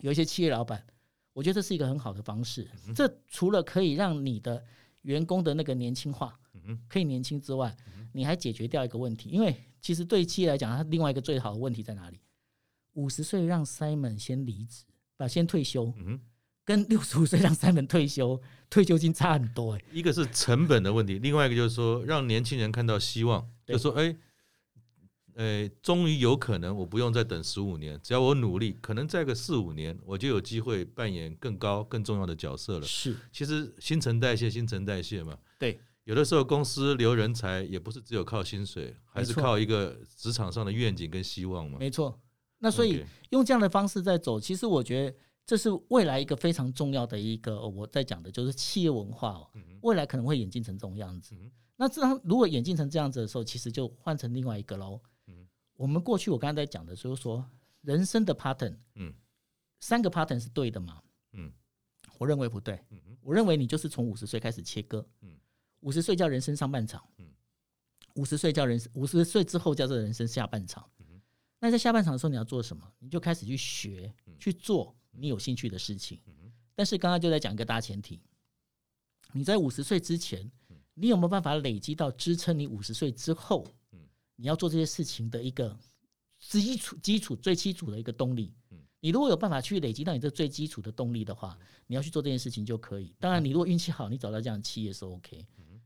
[0.00, 0.84] 有一些企业老板，
[1.32, 2.68] 我觉得这是一个很好的方式。
[2.94, 4.62] 这除了可以让你的
[5.02, 6.38] 员工的那个年轻化，
[6.88, 7.74] 可以年轻之外，
[8.12, 12.20] 你还解决掉一个问题，因为其实对企业来讲，它另外一个最好的问题在哪里？
[12.92, 14.84] 五十岁让 Simon 先离职，
[15.16, 16.20] 把先退休，嗯、
[16.64, 19.82] 跟六十五岁让 Simon 退休，退休金差很多哎。
[19.92, 24.16] 一个是成本的问题，另外一个就是说让年轻人看到希望，就说哎，
[25.34, 32.86] 呃，终于有可能我不用再等十五年，只要我努力，可能再个四五年，我就有机会扮演更高更重要的角色了。
[32.86, 35.38] 是，其实新陈代谢，新陈代谢嘛。
[35.58, 35.80] 对。
[36.04, 41.78] 有的时候公司留人才也不是只有靠薪水，还是靠一个职场上的愿景跟希望嘛。
[41.78, 42.20] 没错，
[42.58, 49.50] 那所以用这样的方式在走，其实我觉得这是未来一个非常重要的一个我在讲的，就是企业文化哦。
[49.82, 51.36] 未来可能会演进成这种样子。
[51.76, 55.00] 那这样如果演进成这样子的时候，其实就换成另外一个喽。
[55.74, 57.44] 我们过去我刚才在讲的，就是说
[57.80, 58.76] 人生的 pattern，
[59.80, 61.02] 三个 pattern 是对的嘛？
[62.18, 62.78] 我认为不对。
[63.20, 65.04] 我认为你就是从五十岁开始切割。
[65.80, 67.02] 五十岁叫人生上半场，
[68.14, 70.88] 五十岁叫人五十岁之后叫做人生下半场。
[71.58, 72.92] 那在下半场的时候你要做什么？
[73.00, 76.20] 你就开始去学去做你有兴趣的事情。
[76.74, 78.20] 但是刚刚就在讲一个大前提，
[79.32, 80.50] 你在五十岁之前，
[80.94, 83.66] 你有没有办法累积到支撑你五十岁之后，
[84.36, 85.78] 你要做这些事情的一个
[86.38, 88.52] 基础基础最基础的一个动力？
[89.00, 93.12] 你如果有办法去累积到你这最基础的动力的话，你要去做这件事情就可以。
[93.18, 95.44] 当然，你如果运气好，你找到这样的企业是 OK。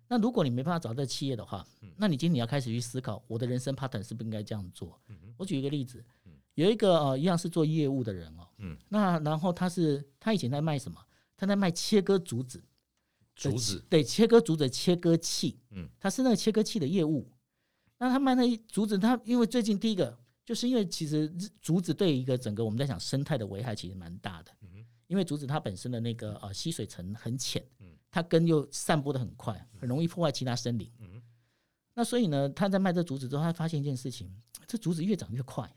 [0.08, 5.00] 那如果你没办法找到企业的话，那你今天你要开始去思考，我的人生 pattern 是不是应该这样做？
[5.36, 6.04] 我举一个例子，
[6.56, 11.00] 有一个呃一样是做业务的人哦，嗯那然后他是他以前在卖什么？
[11.36, 12.62] 他在卖切割竹子，
[13.34, 17.30] 竹子对，切割竹子切割器，嗯他是那个切割器的业务。
[17.98, 27.64] 那他卖那一竹子，他因为最近第一个就是因为其实竹子对一个整个我们在讲生态的危害其实蛮大的，嗯因为竹子它本身的那个呃吸水层很浅。
[27.78, 30.90] 嗯它根又散播的很快，很容易破坏其他森林。
[31.00, 31.20] 嗯
[31.92, 34.34] 那所以呢，他在卖这竹子之后，他发现一件事情：
[34.66, 35.70] 这竹子越长越快。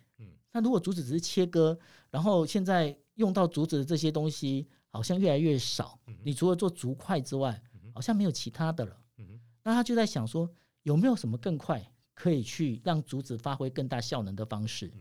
[0.52, 1.78] 那如果竹子只是切割，
[2.10, 7.62] 然后现在用到竹子的这些东西好像越来越少，你除了做竹筷之外，
[7.94, 8.98] 好像没有其他的了。
[9.64, 10.50] 那他就在想说，
[10.84, 14.92] 有没有什么更快可以去让竹子发挥更大效能的方式？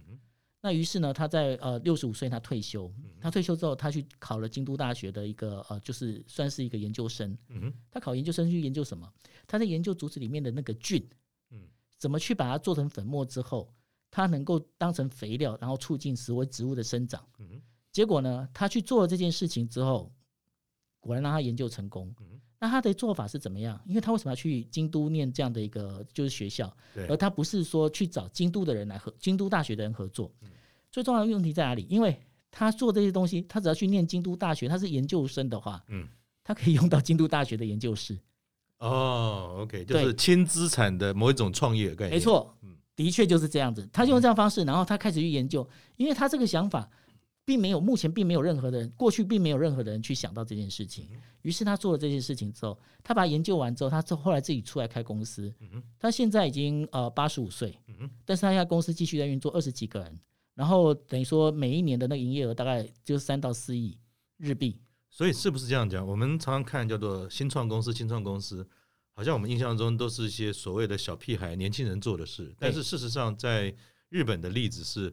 [0.61, 7.38] 那于是呢，他在呃六十五岁他退休，他退休之后，他去考了京都大学的一个呃，就是算是一个研究生。
[7.90, 9.11] 他考研究生去研究什么？
[9.46, 11.08] 他在研究竹子里面的那个菌，
[11.96, 13.72] 怎么去把它做成粉末之后，
[14.10, 17.22] 它能够当成肥料，然后促进食为植物的生长。
[17.92, 20.12] 结果呢，他去做了这件事情之后，
[21.00, 22.14] 果然让他研究成功。
[22.60, 23.80] 那他的做法是怎么样？
[23.86, 26.74] 因为他为什么要去京都念这样的一个就是学校？
[27.08, 30.32] 而他不是说去找京都的人来合，京都大学的人合作。
[30.90, 31.86] 最重要的问题在哪里？
[31.88, 35.84] 因为他做这些东西，他只要去念京都大学，他是研究生的话，
[36.42, 38.18] 他可以用到京都大学的研究室。
[38.78, 42.12] 哦，OK，就是轻资产的某一种创业概念。
[42.12, 42.56] 没错，
[42.98, 43.88] 的确就是这样子。
[43.92, 45.64] 他就用这样方式，然后他开始去研究，
[45.96, 46.90] 因为他这个想法
[47.44, 51.08] 并没有，目前并没有任何的人，过去并没有任何的人去想到这件事情。
[51.42, 55.54] 于是他做了这件事情之后，他把他研究完之后，他后来自己出来开公司。
[55.96, 57.78] 他现在已经呃八十五岁，
[58.26, 60.18] 但是他现在公司继续在运作，二十几个人，
[60.54, 63.96] 然后等于说每一年的那个营业额大概就是三到四亿
[64.38, 64.76] 日币。
[65.08, 66.06] 所以是不是这样讲？
[66.06, 68.68] 我们常常看叫做新创公司，新创公司
[69.18, 72.54] 好像我们印象中都是一些所谓的小屁孩、年轻人做的事。
[72.57, 73.74] 但是事实上，在
[74.11, 75.12] 日本的例子是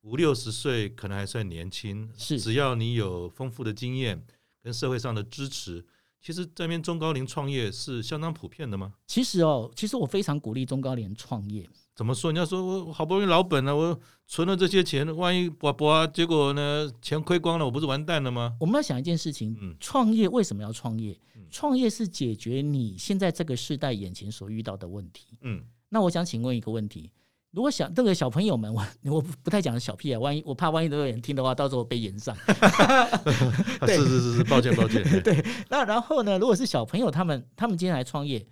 [0.00, 4.24] 五六十岁可能还算年轻，是只要你有丰富的经验
[4.62, 5.84] 跟社会上的支持。
[6.24, 8.94] 其实这边中高龄创业是相当普遍的吗？
[9.06, 11.68] 其实哦，其实我非常鼓励中高龄创业。
[11.94, 12.32] 怎么说？
[12.32, 18.56] 你要说我好不容易老本了，我存了这些钱，万一不不啊，结果呢，钱亏光了，我不是完蛋了吗？
[18.58, 21.14] 我们要想一件事情：创业为什么要创业？
[21.50, 25.38] 创业是解决你现在这个时代眼前所遇到的问题。
[25.42, 27.10] 嗯，那我想请问一个问题。
[27.54, 32.36] 如果小这个小朋友们，我 我不太讲小屁啊，万一我怕万一都有人听的话，到时候被延上。
[33.86, 35.02] 对是是是是，抱歉抱歉。
[35.22, 36.36] 对，那然后呢？
[36.36, 38.44] 如果是小朋友他们他们今天来创业，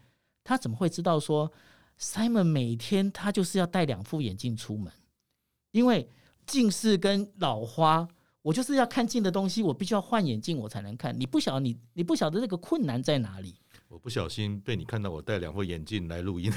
[0.44, 1.50] 他怎么会知道说
[2.00, 4.92] Simon 每天他就是要戴两副眼镜出门？
[5.72, 6.08] 因为
[6.46, 8.06] 近视跟老花，
[8.42, 11.18] 我就是要看近的东西，我必须要换眼镜我才能看。
[11.18, 13.56] 你不晓得你你不晓得这个困难在哪里？
[13.92, 16.50] 我不小心被你看到我戴两副眼镜来录音。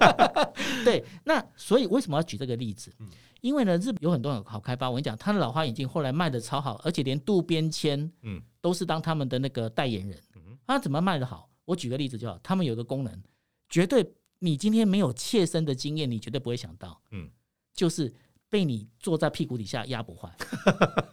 [0.86, 2.90] 对，那所以为什么要举这个例子？
[2.98, 3.06] 嗯
[3.42, 4.88] 因为呢，日本有很多很好开发。
[4.88, 10.18] 我跟你讲，他的老花眼镜后来卖的超好，而且连渡边谦，嗯，都是当他们的那个代言人。
[10.36, 11.50] 嗯他怎么卖的好？
[11.64, 12.38] 我举个例子就好。
[12.42, 13.22] 他们有个功能，
[13.68, 17.28] 绝对你今天没有切身的经验，你绝对不会想到，嗯，
[17.74, 18.14] 就是
[18.48, 20.34] 被你坐在屁股底下压不坏。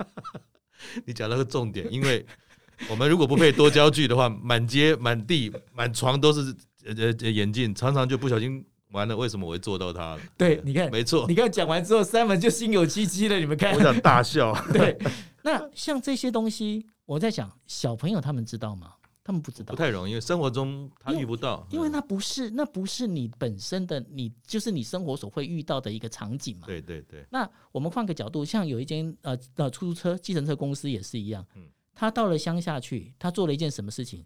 [1.04, 2.26] 你讲了个重点，因为。
[2.90, 9.16] 我们如果不配多焦距的话， 满街、满地、满床都是呃呃眼镜，常常就不小心完了。
[9.16, 10.18] 为什么我会做到它？
[10.38, 11.26] 对，你看，没错。
[11.28, 13.38] 你看讲完之后，Simon 就心有戚戚了。
[13.38, 14.54] 你们看，我想大笑。
[14.72, 14.98] 对，
[15.44, 18.94] 那像这些东西，我在想，小朋友他们知道吗？
[19.22, 26.66] 他们不知道，不太容易，因为生活中他遇不到，因为，因为那不是那不是你本身的，你就是你生活所会遇到的一个场景嘛。
[26.66, 27.24] 对对对。
[27.30, 31.46] 那我们换个角度，像有一间呃呃出租车、计程车公司也是一样。
[31.56, 31.64] 嗯。
[32.00, 34.26] 他到了乡下去，他做了一件什么事情？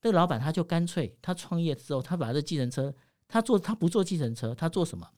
[0.00, 2.92] 这个老板他就干脆，他创业之后，他把这计程车，
[3.28, 5.08] 他做他不做计程车，他做什么？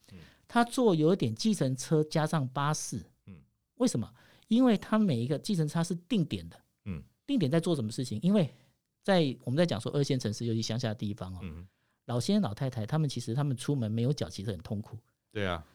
[0.47, 3.03] 他做有一点计程车加上巴士。
[3.25, 3.33] 嗯
[3.77, 4.07] 为什么？
[4.47, 6.61] 因为他每一个计程车是定点的。
[6.85, 8.19] 嗯定点在做什么事情？
[8.21, 8.53] 因为
[9.01, 11.39] 在我们在讲说二线城市，尤其乡下的地方哦，
[12.05, 14.99] 老先生老太太他们其实他们出门没有脚，其实很痛苦。
[15.31, 15.65] 对啊。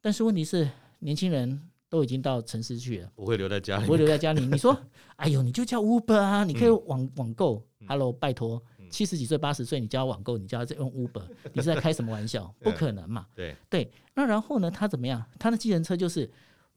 [0.00, 1.68] 但是问题是，年轻人。
[1.92, 4.46] 都已经到城市去了，不会留在家里，不会留在家里。
[4.46, 4.74] 你说，
[5.16, 7.62] 哎呦，你就叫 Uber 啊，你可以网网购。
[7.86, 12.50] Hello，拜托，七十几岁、八十岁，你叫网购，你叫他用 Uber， 你是在开什么玩笑？
[12.60, 13.26] 不可能嘛。
[13.36, 14.70] 对对，那然后呢？
[14.70, 15.22] 他怎么样？
[15.38, 16.30] 他的计程车就是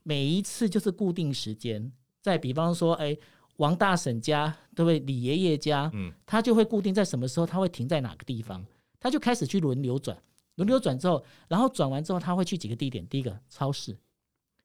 [0.04, 1.89] 每一次就是固定时间，
[2.21, 3.17] 在比方说，哎，
[3.56, 4.99] 王大婶家，对不对？
[4.99, 8.65] 李爷爷家，嗯，他就会固定在什么时候，他会停在哪个地方，
[8.99, 10.17] 他就开始去轮流转，
[10.56, 13.95] 轮流转之后，然后转完之后，他会去几个地点，第一个超市。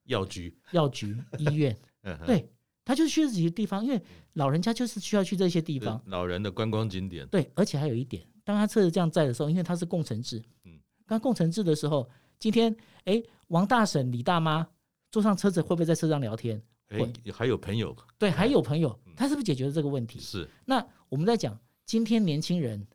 [0.05, 1.77] 药局、药局、医院，
[2.25, 2.49] 对，
[2.83, 4.01] 他就去这几个地方，因为
[4.33, 7.27] 老人家就是需要去这些地方，老人的观光景点。
[7.27, 12.09] 对，而且还有一点，当他车子这样载的时候，因为他是共乘制，嗯，刚共乘制的时候，
[12.39, 14.67] 今天哎，王大婶、李大妈
[15.11, 16.61] 坐上车子，会不会在车上聊天？
[16.89, 20.19] 会，还有朋友，对，还有朋友，他是不是解决了这个问题？
[20.19, 20.49] 是。
[20.65, 22.85] 那我们在讲今天年轻人，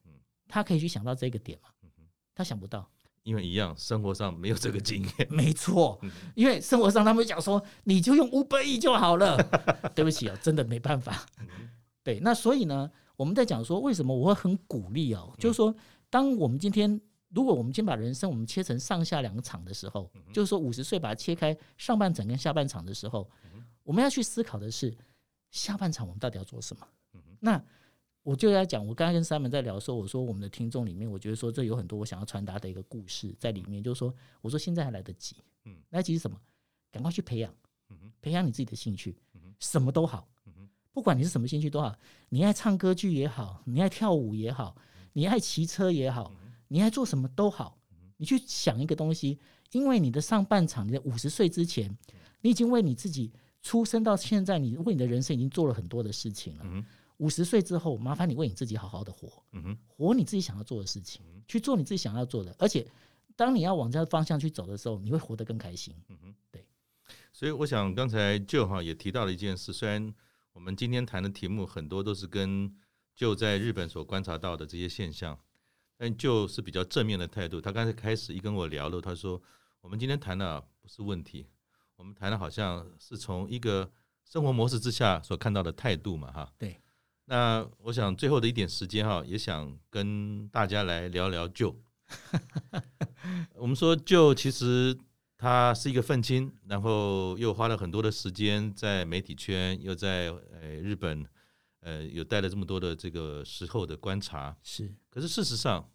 [0.48, 1.68] 他可以去想到这个点吗？
[2.34, 2.90] 他想不到。
[3.26, 5.26] 因为一样，生活上没有这个经验。
[5.34, 6.00] 没错，
[6.36, 9.36] 因为生活上他们讲说，你就用五百亿就好了。
[9.96, 11.26] 对不起啊，真的没办法。
[12.04, 15.34] 对，那所以呢，我们在讲说，为什么我会很鼓励哦？
[15.40, 15.74] 就是说，
[16.08, 23.28] 当我们今天，如果我们今天把人生我们切成上下两场的时候，就是说五十岁把它切开上半场跟下半场的时候，
[23.82, 24.96] 我们要去思考的是，
[25.50, 26.86] 下半场我们到底要做什么？
[27.40, 27.60] 那。
[28.26, 36.36] 我就在讲，我刚才跟 Simon 在聊的时候，我说我们的听众里面，我觉得说这有很多我想要传达的一个故事在里面，就是说，我说现在还来得及，嗯，来得及是什么？
[36.90, 37.54] 赶快去培养，
[38.20, 39.16] 培养你自己的兴趣，
[39.60, 40.26] 什么都好，
[40.92, 41.96] 不管你是什么兴趣都好，
[42.28, 44.74] 你爱唱歌剧也好，你爱跳舞也好，
[45.12, 46.32] 你爱骑车也好，
[46.66, 47.78] 你爱做什么都好，
[48.16, 49.38] 你去想一个东西，
[49.70, 51.96] 因为你的上半场，你的五十岁之前，
[52.40, 56.64] 你已经为你自己出生到现在，你为你的人生已经做了很多的事情了。
[57.18, 62.54] 五十岁之后，麻烦你为你自己好好的活，嗯、哼活你自己想要做的事情，去做你自己想要做的。
[62.58, 62.86] 而且，
[63.34, 65.94] 当你要往这个方向去走的时候，你会活得更开心。
[66.08, 66.66] 嗯哼，对。
[67.32, 70.14] 所以，我想刚才 Joe 哈也提到了一件事，虽然
[70.52, 72.74] 我们今天谈的题目很多都是跟
[73.16, 75.38] Joe 在日本所观察到的这些现象，
[75.96, 77.60] 但 Joe 是比较正面的态度。
[77.60, 79.42] 他刚才开始一跟我聊了，他说。
[79.82, 81.46] 我们今天谈的不是问题，
[81.94, 83.88] 我们谈的好像是从一个
[84.24, 86.52] 生活模式之下所看到的态度嘛，哈。
[86.58, 86.80] 对。
[87.28, 91.74] 那我想最后的一点时间哈，也想跟大家来聊聊 Joe。
[93.56, 94.96] 我们说 Joe 其实
[95.36, 101.26] 他是一个愤青，然后又花了很多的时间在媒体圈，又在呃日本，
[101.80, 104.56] 呃有带了这么多的这个时候的观察。
[104.62, 104.94] 是。
[105.10, 105.90] 可是事实上，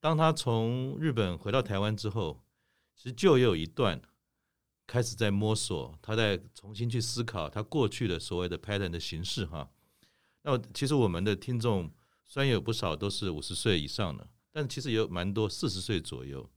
[0.00, 2.42] 当他从日本回到台湾之后，
[2.96, 4.00] 其实 Joe 也有一段
[4.86, 9.68] 开始在摸索，他在重新去思考他过去的所谓的 pattern 的形式哈。
[10.42, 11.90] 那其实我们的听众
[12.24, 16.50] 虽然有不少都是五十岁以上的，但其实也有蛮多四十岁左右。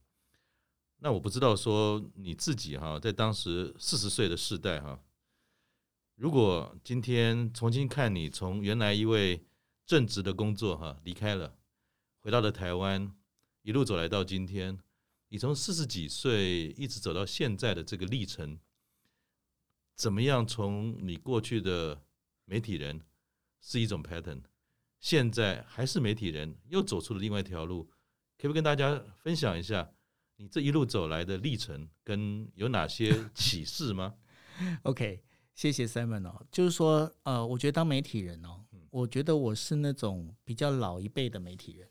[0.98, 4.98] 那我不知道说你自己哈，在当时四十岁的世代哈，
[6.14, 9.44] 如果今天重新看你从原来一位
[9.84, 11.56] 正直的工作哈离开了，
[12.20, 13.14] 回到了台湾，
[13.62, 14.78] 一路走来到今天，
[15.28, 18.58] 你从四十几岁一直走到现在的这个历程，
[19.94, 22.02] 怎么样从你过去的
[22.46, 23.02] 媒体人？
[23.68, 24.40] 是一种 pattern，
[25.00, 27.82] 现在还是媒体人，又走出了另外一条路，
[28.38, 29.90] 可不可以跟大家分享一下
[30.36, 34.14] 你这一路走来的历程，跟有哪些启示吗？
[34.84, 35.20] OK，
[35.52, 41.90] 谢谢 Simon 哦，就是说，呃，我觉得当媒体人哦，我觉得我是那种比较老一辈的媒体人，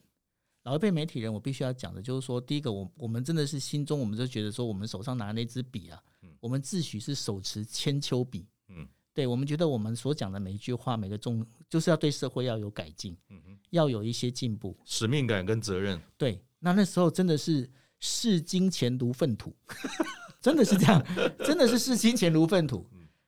[0.63, 6.01] 老一辈媒体人，我必须要讲的就是说，第一个，我我们真的是心中，我们就觉得说，我们手上拿那支笔啊，
[6.39, 8.47] 我们自诩是手持千秋笔，嗯。
[9.15, 15.97] 对，我们觉得我们所讲的每一句话，每个重，就是要对社会要有改进，嗯哼，要有一些进步，使命感跟责任。
[16.17, 17.67] 对，那那时候真的是
[18.01, 19.55] 视金钱如粪土，
[20.41, 21.01] 真的是这样，
[21.45, 22.85] 真的是视金钱如粪土。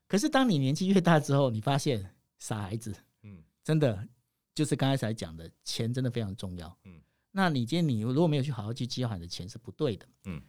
[0.10, 2.06] 可是当你年纪越大之后，你发现
[2.38, 4.06] 傻孩子，嗯，真的
[4.54, 7.00] 就是刚才才讲的，钱真的非常重要，嗯，
[7.32, 10.42] 那你今天你如果没有去好好去计划你的钱是不对的，嗯，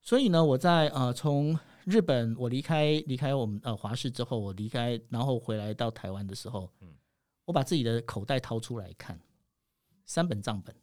[0.00, 1.58] 所以呢，我在呃从。
[1.86, 6.68] 日本，我离开离开我们呃华视之后，我离开，然后回来到台湾的时候，
[7.44, 9.16] 我把自己的口袋掏出来看，
[10.04, 10.74] 三本账本，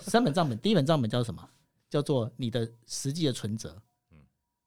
[0.00, 1.48] 三本账本，第一本账本叫什么？
[1.88, 3.82] 叫做你的实际的存折，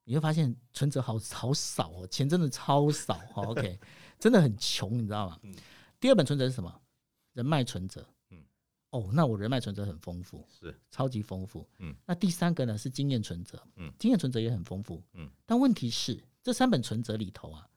[0.06, 3.80] 你会发现存折好好少哦，钱真的超少哦，OK，
[4.18, 5.40] 真的很穷，你知道吗？
[6.00, 6.82] 第二本存折是什么？
[7.34, 8.04] 人脉存折。
[8.92, 11.68] 哦，那我人脉存折很丰富，是超级丰富。
[11.80, 15.04] 嗯，那第三个呢是经验存折，嗯，经验存折也很丰富。
[15.14, 17.70] 嗯，但问题是这三本存折里头啊，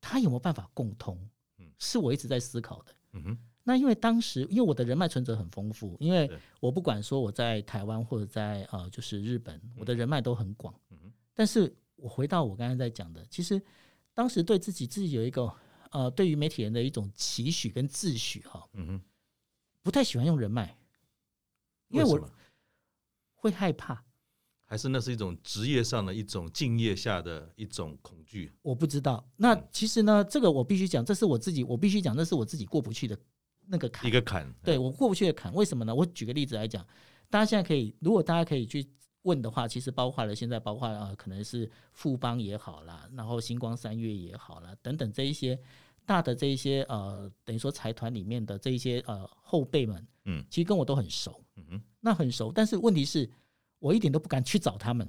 [0.00, 1.18] 它有没有办法共通？
[1.58, 2.94] 嗯，是我一直在思考的。
[3.14, 6.30] 嗯哼，那因为当时因为我的人脉存折很丰富，因为
[6.60, 10.72] 我不管说我在台湾或者在呃就是日本，我的人脉都很广。
[10.90, 13.60] 嗯哼，但是我回到我刚才在讲的，其实
[14.14, 15.52] 当时对自己自己有一个
[15.90, 18.64] 呃对于媒体人的一种期许跟自诩哈。
[18.74, 19.02] 嗯哼。
[19.82, 20.76] 不太喜欢用人脉，
[21.88, 22.30] 因为我
[23.34, 24.04] 会害怕，
[24.64, 28.52] 还是那是一种职业上的一种敬业下的一种恐惧？
[28.62, 29.26] 我不知道。
[29.36, 33.16] 那其实呢，这个我必须讲，这是我自己，我必须讲，这是我自己过不去的
[33.66, 34.52] 那个坎，一个坎。
[34.62, 35.94] 对，我过不去的坎，为什么呢？
[35.94, 36.86] 我举个例子来讲，
[37.30, 38.86] 大家现在可以，如果大家可以去
[39.22, 45.58] 问的话，其实包括了现在，包括呃，可能是富邦也好啦，然后星光三月也好啦，等等这一些。
[46.08, 52.50] 大的这一些呃，等于说财团里面的这一些呃后辈们，嗯，其实跟我都很熟，嗯哼，那很熟。
[52.50, 53.28] 但是问题是，
[53.78, 55.06] 我一点都不敢去找他们。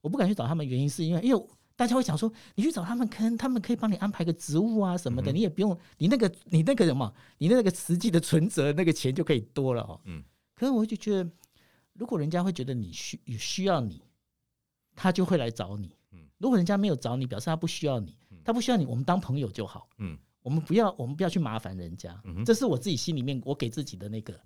[0.00, 10.00] 我不敢去找他们，原因是因为，因为大家会想说，你去找他们，可能他们可以帮你安排个职务啊什么的，你也不用，你那个你那个什么，你那个实际的存折那个钱就可以多了哦。
[10.04, 10.24] 嗯，
[10.56, 11.30] 可是我就觉得，
[11.92, 14.02] 如果人家会觉得你需需要你，
[14.96, 15.96] 他就会来找你。
[16.10, 18.16] 嗯，如果人家没有找你，表示他不需要你。
[18.44, 19.88] 他不需要你，我们当朋友就好。
[19.98, 22.20] 嗯，我们不要，我们不要去麻烦人家。
[22.24, 24.38] 嗯，这是我自己心里面我给自己的那个，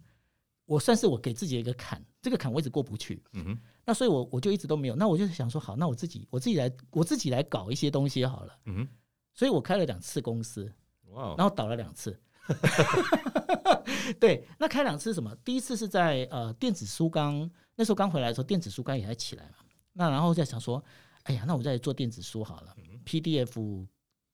[0.65, 3.21] 我算是我给自己的一个坎，这个坎我一直过不去。
[3.33, 4.95] 嗯哼，那所以我我就一直都没有。
[4.95, 8.57] 那我就想说，好，那我自己我自己来，我自己来搞一些东西好了。
[8.67, 8.89] 嗯哼，
[9.35, 10.73] 所以我开了两次公司，
[11.11, 12.19] 哇，然后倒了两次。
[14.21, 15.35] 对，那开两次什么？
[15.45, 19.57] 第一次是在呃电子书刚那时候刚回来的时候，电子书刚也还起来嘛。
[19.93, 20.83] 那然后在想说。
[21.25, 22.75] 哎呀，那我再做电子书好了
[23.09, 23.87] ，PDF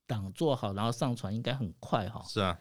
[0.07, 2.23] 档做好，然后上传应该很快哈。
[2.27, 2.59] 是啊，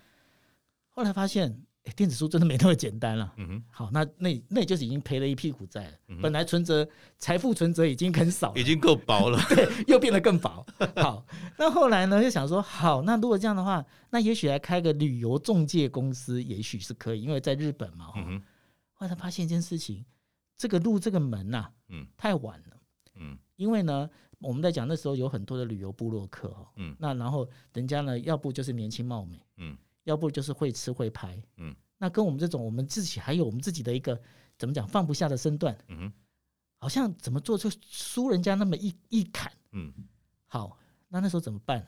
[0.90, 1.52] 后来发现，
[1.84, 3.34] 哎，电子书真的没那么简单了。
[3.38, 5.98] 嗯哼，好，那那那就是已经赔了一屁股债了。
[6.22, 6.88] 本来存折
[7.18, 10.66] 财富存折已经很少，已经够薄了， 对，又变得更薄。
[10.96, 11.26] 好，
[11.58, 18.14] 那后来呢，就想说，好，那如果这样的话，那也许来开个旅游中介公司，也许是可以，因为在日本嘛。
[18.16, 18.44] 嗯哼，
[18.94, 20.06] 后来他发现一件事情，
[20.56, 22.78] 这个入这个门呐，嗯，太晚了。
[23.16, 24.10] 嗯，因为呢。
[24.44, 34.22] 我们在讲那时候有很多的旅游部落客哈，嗯，那然后人家呢，要不就是年轻貌美，嗯，要不就是会吃会拍，嗯，那跟我们这种，我们自己还有我们自己的一个
[34.58, 36.12] 怎么讲放不下的身段，嗯，
[36.78, 39.52] 好像怎么做就输人家那么一一砍。
[39.72, 39.92] 嗯，
[40.48, 40.78] 好，
[41.08, 41.86] 那那时候怎么办？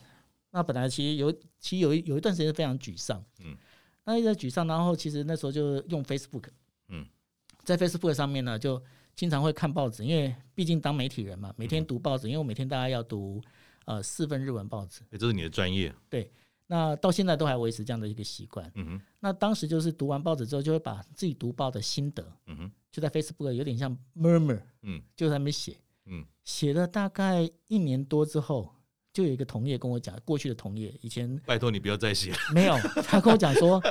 [0.52, 3.22] 那本来其实有，其实有一有一段时间非常沮丧。
[3.40, 3.58] 嗯，
[4.06, 6.46] 那一直沮丧，然后其实那时候就用 Facebook。
[6.88, 7.06] 嗯，
[7.64, 8.82] 在 Facebook 上面呢，就
[9.16, 13.42] 经常会看报纸，因为毕竟当媒体人嘛，每天读报纸，因为我每天大概要读
[13.86, 15.02] 呃四份日文报纸。
[15.12, 15.94] 这是你的专业。
[16.10, 16.32] 对。
[16.68, 18.72] 那到现在都还维持这样的一个习惯。
[18.74, 19.02] 嗯哼。
[19.20, 28.74] 那当时就是读完报纸之后，就会把自己读报的心得，嗯哼，就在 Facebook 有点像 murmur，嗯，就在那边写，嗯，写了大概一年多之后，
[29.16, 32.34] 就有一个同业跟我讲，过去的同业以前，拜托你不要再写。
[32.54, 33.82] 没有，他跟我讲说，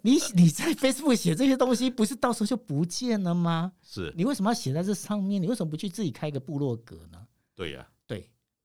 [0.00, 3.72] 你你在 Facebook 写这些东西，不是到时候就不见了吗？
[3.82, 5.42] 是你为什么要写在这上面？
[5.42, 7.26] 你为什么不去自己开一个部落格呢？
[7.56, 7.98] 对呀、啊。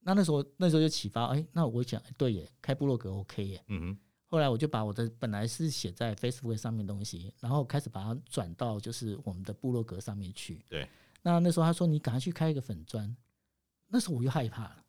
[0.05, 3.63] 那那时候那时候就启发，哎，那我想，对耶，开部落格 OK 耶。
[3.69, 3.97] 嗯哼。
[4.27, 10.61] 后来我就把我的本来是写在 Facebook 上面的东西，然后开始把它转到就是我们的部落格上面去。
[10.67, 10.85] 对。
[11.21, 13.15] 那那时候他说你赶快去开一个粉砖，
[13.87, 14.82] 那时候我又害怕了。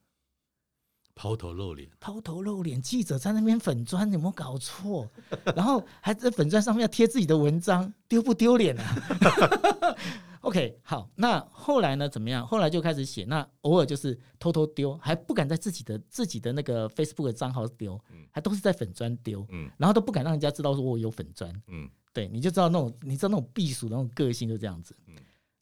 [1.15, 1.89] 抛头露脸。
[2.01, 5.09] 抛头露脸，记者在那边粉砖有没有搞错？
[5.55, 9.97] 然后还在粉砖上面要贴自己的文章，丢不丢脸啊？
[10.45, 12.07] OK，好，那后来呢？
[12.07, 12.47] 怎么样？
[12.47, 17.99] 后来就开始写，那偶尔就是偷偷丢，还不敢在自己的自己的那个 Facebook 的账号丢，
[18.31, 25.15] 还都是在粉砖丢，嗯，然后都不敢让人家知道说我有粉砖，嗯，对，你就知道那种你知道那种避暑的那种个性就这样子，嗯，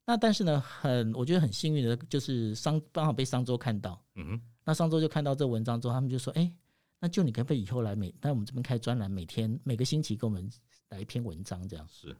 [0.04, 6.52] 那但是呢，很我觉得很幸运的就是商刚好被商周看到，嗯哼，那上周就看到这文章之后，他们就说，哎，
[7.00, 10.50] 那就你可不可以以后来每在我们这边开专栏，每天每个星期给我们
[10.90, 12.16] 来一篇文章这样，是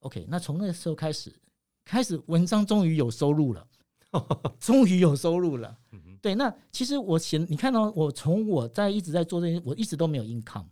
[0.00, 1.32] ，OK，那从那个时候开始。
[1.88, 3.64] 开始文章终于有收入了，
[4.58, 5.78] 终于有收入了。
[6.20, 10.66] 对，那其实我写，你看到、哦、我从我在一直在做这些，我一直都没有 income，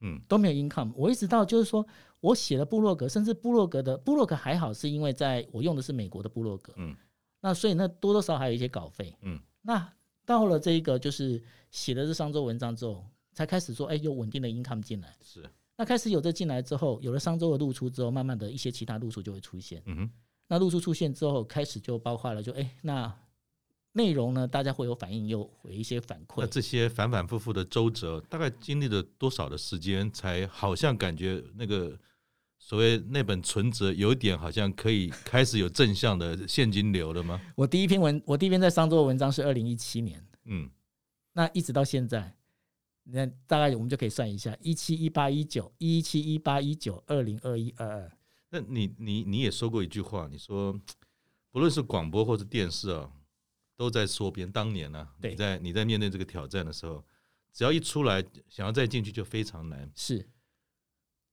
[0.00, 0.94] 嗯，都没有 income。
[0.96, 1.86] 我一直到就是说
[2.20, 6.96] 我写了部落格，甚至部落格的部落格还好，是因为在我用的是美国的部落格，嗯，
[7.42, 9.92] 那所以那多多少少还有一些稿费，嗯，那
[10.30, 15.44] 到了这一个就是写了这商周文章之后，才开始说，哎，有稳定的 income 进来，是。
[15.76, 20.10] 那开始有这进来之后，有了商周的露出之后，慢慢的一些其他露出就会出现，嗯哼。
[20.46, 23.12] 那露出出现之后，开始就包括了就，就、欸、哎，那
[23.90, 26.42] 内容呢，大家会有反应，又有一些反馈。
[26.42, 31.98] 那这些反反复复的周折，大概经历了多少的时间，才好像感觉那个
[32.62, 37.40] 所谓那本存折有点好像可以开始有正向的现金流了吗？
[37.56, 40.70] 我第一篇文，我第一篇在商周的文章是二零一七年，嗯，
[41.32, 42.36] 那一直到现在，
[43.04, 48.12] 那大概我们就可以算一下，一七一八一九一七一八一九二零二一二二。
[48.50, 50.78] 那你你你也说过一句话，你说
[51.50, 53.10] 不论是广播或者电视啊，
[53.74, 54.52] 都在缩编。
[54.52, 57.02] 当年呢、啊，你在你在面对这个挑战的时候，
[57.52, 59.90] 只要一出来，想要再进去就非常难。
[59.96, 60.28] 是。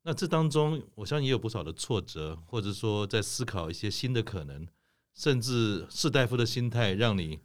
[0.08, 4.66] 那这当中，我相信也有不少的挫折，或者说在思考一些新的可能，
[5.14, 7.38] 甚至士大夫的心态让你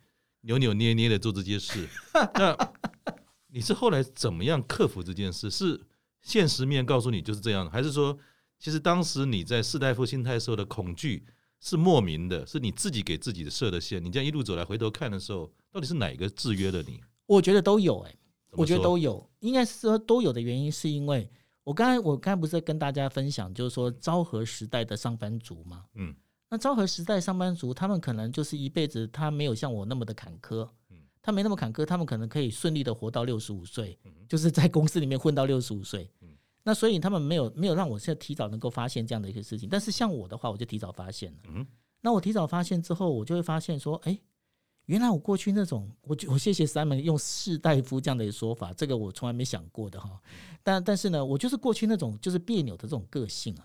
[0.43, 1.89] 扭扭捏捏的做这些事。
[2.35, 2.57] 那
[3.49, 5.51] 你是后来怎么样克服这件事？
[5.51, 5.81] 是
[6.21, 8.17] 现实面告诉你就是这样，还是说？
[8.61, 11.27] 其实当时你在士大夫心态时候的恐惧
[11.59, 14.01] 是莫名的，是你自己给自己的设的限。
[14.05, 17.01] 你这样一路走来，回头看的时候，到底是哪个制约了你？
[17.27, 18.17] 我觉得都有、欸，哎，
[18.53, 21.29] 我觉得都有，应该是说都有的原因，是因为
[21.65, 26.15] 我刚才我刚才不是跟大家分享，就是说昭和时代的上班族嘛，嗯，
[26.51, 33.99] 那昭和时代上班族，他们可能就是一辈子他没有像我那么的坎坷，嗯，他没那么坎坷，他们可能可以顺利的活到六十五岁，
[34.29, 36.11] 就是在公司里面混到六十五岁。
[36.21, 36.29] 嗯。
[36.65, 41.39] 那所以他们没有没有让我现在提早能够发现这样的一个事情，但是像我的话，我就提早发现了。
[41.49, 41.67] 嗯，
[42.01, 44.17] 那我提早发现之后，我就会发现说，哎，
[44.93, 50.21] 原来我过去那种，我我谢谢 Simon 用士大夫这样的说法，这个我从来没想过的哈。
[50.63, 53.65] 但但是呢，我就是过去那种就是别扭的这种个性啊。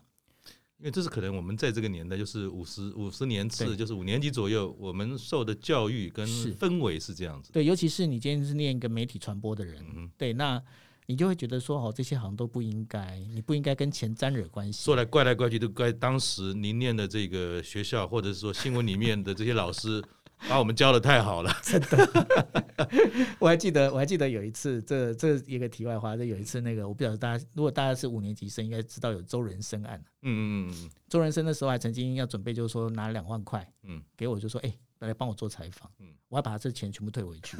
[0.78, 7.52] 因为这是可能我们在这个年代，就是五十五十年次，就是五年级左右，我们受的教育跟氛围是这样子。
[7.52, 10.64] 对，尤其是你今天是念一个媒体传播的人，嗯、对那。
[11.10, 14.84] 你就会觉得说，哦，这些好像都不应该，你不应该跟钱沾惹关系。
[14.84, 20.04] 说来怪来怪去，都怪当时您念的这个学校，或者是说新闻里面的这些老师，
[20.48, 21.52] 把我们教的太好了。
[21.64, 22.68] 真的，
[23.40, 30.00] 我还记得，我还记得有一次，这这一个题外话，就有一次那个，我不晓得大家，如果大家是五年级生，应该知道有周人生案。
[30.22, 30.90] 嗯嗯嗯。
[31.10, 37.58] 周人生的时候还曾经要准备，就是说拿两万块，嗯，给我就说，哎，来帮我做采访，嗯，我要把他这钱全部退回去。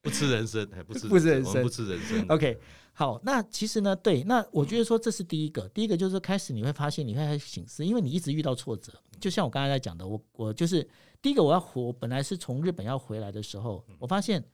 [0.00, 2.24] 不吃人参，还不吃不吃人参，不吃人参。
[2.28, 2.58] OK，
[2.98, 10.82] 好，那其实呢，对，那我觉得说这是第一个，嗯、第一个就是开始你会发现，你会开始省思，因为你一直遇到挫折，就像我刚才在讲的，我我就是
[11.22, 14.44] 第一个我要活，本来是从日本要回来的时候，我发现，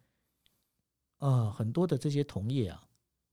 [1.20, 2.82] 呃，很多的这些同业啊，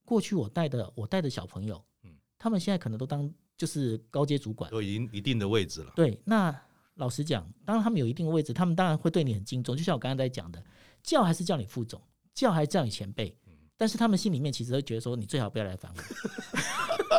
[0.05, 2.16] 过去我带的我带的小朋友，嗯。
[2.39, 5.91] 他们现在可能都当就是高阶主管，都已经一定的位置了。
[5.93, 6.57] 对，那
[6.95, 9.76] 老实讲，当然他们有一定的位置，他们当然会对你很敬重。
[9.76, 10.64] 就像我刚刚在讲的，
[11.03, 12.01] 叫还是叫你副总，
[12.34, 13.38] 叫还是叫你前辈，
[13.82, 16.04] 但是他们心里面其实会觉得说，你最好不要来烦我。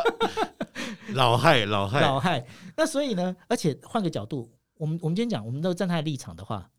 [1.13, 2.47] 老害老害老害。
[2.77, 6.71] 那所以呢，而且换个角度，我们我们今天讲，我们都站他的立场的话，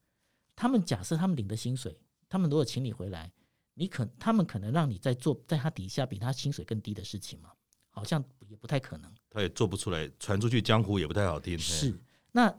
[0.56, 1.94] 他们假设他们领的薪水，
[2.30, 3.30] 他们如果请你回来，
[3.74, 7.50] 你可他们可能让你在做在他底下比他薪水更低的事情吗？
[7.90, 9.12] 好像也不太可能。
[9.28, 11.58] 他也做不出来，传出去江湖也不太好听。
[11.58, 11.94] 是
[12.32, 12.50] 那。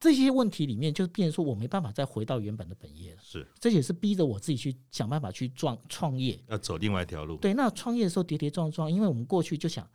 [0.00, 3.20] 这些问题里面，就变成说我没办法再回到原本的本业了。
[3.20, 7.36] 是，这也是逼着我自己去想办法去创创业，要走另外一条路。
[7.38, 9.88] 对，那创业的时候跌跌撞撞，因为我们过去就想，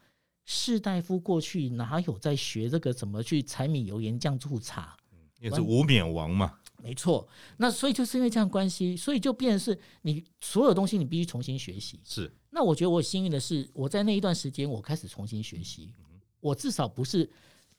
[0.43, 4.97] 士大夫过去哪有在学这个怎么去柴米油盐酱醋茶？
[5.39, 6.59] 也是无冕王嘛。
[6.81, 7.25] 没错，
[7.55, 12.01] 那所以就是因为这样关系，所以就变成是你所有东西你必须重新学习。
[12.03, 15.93] 是，那我觉得我幸运的是，我在那一段时间我开始重新学习，
[16.41, 17.29] 我至少不是。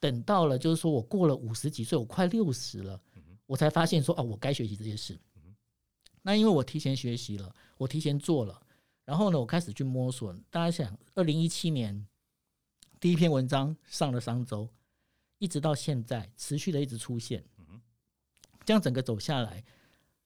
[0.04, 3.00] 等到了，就是说我过了五十几岁，我快六十了，
[3.46, 5.18] 我才发现说，哦，我该学习这些事。
[6.20, 8.60] 那因为我提前学习了，我提前做了，
[9.06, 10.30] 然后呢，我开始去摸索。
[10.50, 12.06] 大家想，二零一七年
[13.00, 14.68] 第一篇文章上了商周，
[15.38, 17.42] 一直到现在持续的一直出现。
[18.66, 19.64] 这样整个走下来，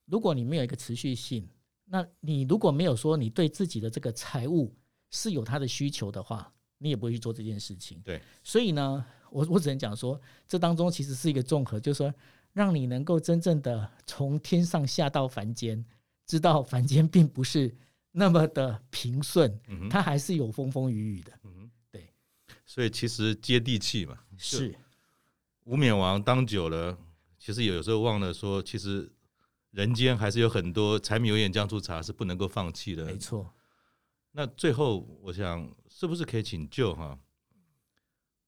[0.07, 1.49] 如果你没有一个持续性，
[1.85, 4.74] 那你如果没有说你对自己的这个财务
[5.12, 8.01] 是有它的需求的话，你也不会去做这件事情。
[8.05, 9.07] 对，所以呢。
[9.31, 12.12] 我我只能讲说，这当中其实是一个综合，就是说，
[12.53, 15.85] 让你能够真正的从天上下到凡间，
[16.26, 17.74] 知道凡间并不是
[18.12, 19.59] 那么的平顺，
[19.91, 21.33] 它还是有风风雨雨的。
[21.45, 22.12] 嗯，对。
[22.64, 24.74] 所以其实接地气嘛，是
[25.64, 26.97] 无冕王当久了，
[27.39, 29.11] 其实有时候忘了说，其实
[29.70, 33.05] 人间还是有很多柴米油盐酱醋茶是不能够放弃的。
[33.05, 33.55] 没错。
[34.33, 37.18] 那最后，我想是不是可以请教哈？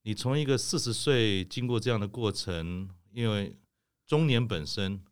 [0.03, 3.55] 你从一个四十岁经过这样的过程，因为
[4.07, 5.03] 中年本身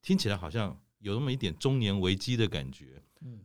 [0.00, 3.40] 听起来好像有那么一点中年危机的感觉，嗯，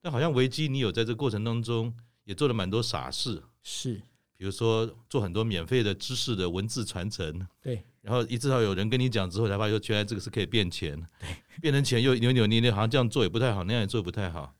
[0.00, 1.92] 但好像危机你有在这个过程当中
[2.22, 3.94] 也做了蛮多傻事，是，
[4.36, 14.54] 比如说做很多免费的知识的文字传承，对，然后一直到有人跟你讲之后，才发现原来这个是可以变钱，对，变成钱又扭扭捏捏，好像这样做也不太好，那样也做不太好，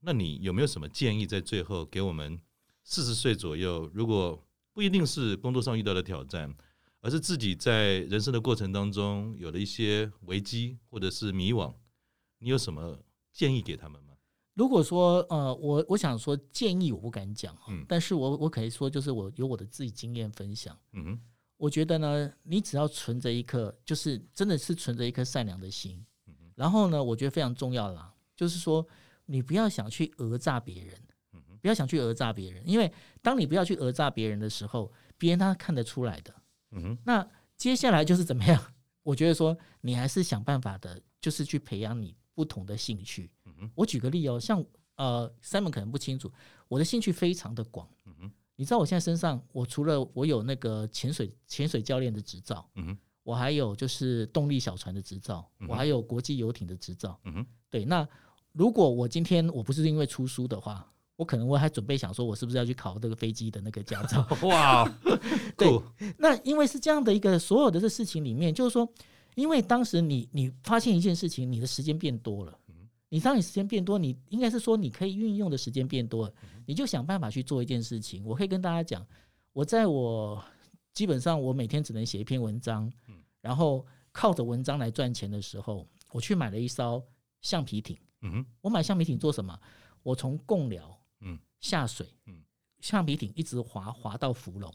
[0.00, 2.40] 那你有没有什么建议在最后给我们
[2.82, 4.42] 四十岁左右，如果
[4.76, 6.54] 不一定是工作上遇到的挑战，
[7.00, 11.72] 而是自己在人生的过程当中有了一些危机或者是迷惘。
[12.40, 12.94] 你有什么
[13.32, 14.12] 建议给他们吗？
[14.52, 20.78] 如果说呃，我我想说建议我不敢讲，嗯，但是我我可以说就是我有我的自己经验分享。
[20.92, 21.20] 嗯哼，
[21.56, 26.04] 我觉得呢，你只要存着一颗，就是真的是存着一颗善良的心。
[26.26, 28.86] 嗯，然后呢，我觉得非常重要啦，就是说
[29.24, 31.00] 你不要想去讹诈别人。
[31.60, 32.92] 不要想去讹诈别人，因为
[33.22, 36.34] 当你不要去讹诈别人的时候，别人他看得出来的。
[36.72, 36.98] 嗯哼。
[37.04, 37.26] 那
[37.56, 38.62] 接下来就是怎么样？
[39.02, 43.30] 我觉得说你还是想办法的，就是去培养你不同的兴趣。
[43.44, 43.70] 嗯哼。
[43.74, 44.64] 我举个例哦，像
[44.96, 46.30] 呃，Simon 可能不清楚，
[46.68, 47.88] 我的兴趣非常的广。
[48.04, 48.32] 嗯哼。
[48.56, 57.20] 你知道我现在身上，我除了我有那个潜水潜水教练的执照，嗯哼，我还有就是动力小船的执照，我还有国际游艇的执照。
[57.24, 57.46] 嗯哼。
[57.68, 58.08] 对，那
[58.52, 60.90] 如果我今天我不是因为出书的话。
[61.16, 64.26] 我可能我还准备想说，我是不是要去考这个飞机的那个驾照？
[64.46, 64.86] 哇，
[65.56, 65.80] 对，
[66.18, 68.86] 那因为是这样的一个所有的这事情里面，就是说，
[69.34, 72.58] 因为当时你你发现一件事情，你的时间变多了，
[73.08, 76.34] 你当你时间变多，你应该是说你可以运用的时间变多了，
[76.66, 78.24] 你就想办法去做一件事情。
[78.24, 79.06] 我可以跟大家讲，
[79.52, 80.44] 我在我
[80.92, 82.92] 基本上我每天只能写一篇文章，
[83.40, 87.02] 然后靠着文章来赚钱的时候，我去买了一艘
[87.40, 87.96] 橡皮艇。
[88.22, 89.58] 嗯，我买橡皮艇做什么？
[90.02, 90.95] 我从贡寮。
[91.20, 92.42] 嗯，下水，嗯，
[92.80, 94.72] 橡皮艇一直滑滑到芙蓉，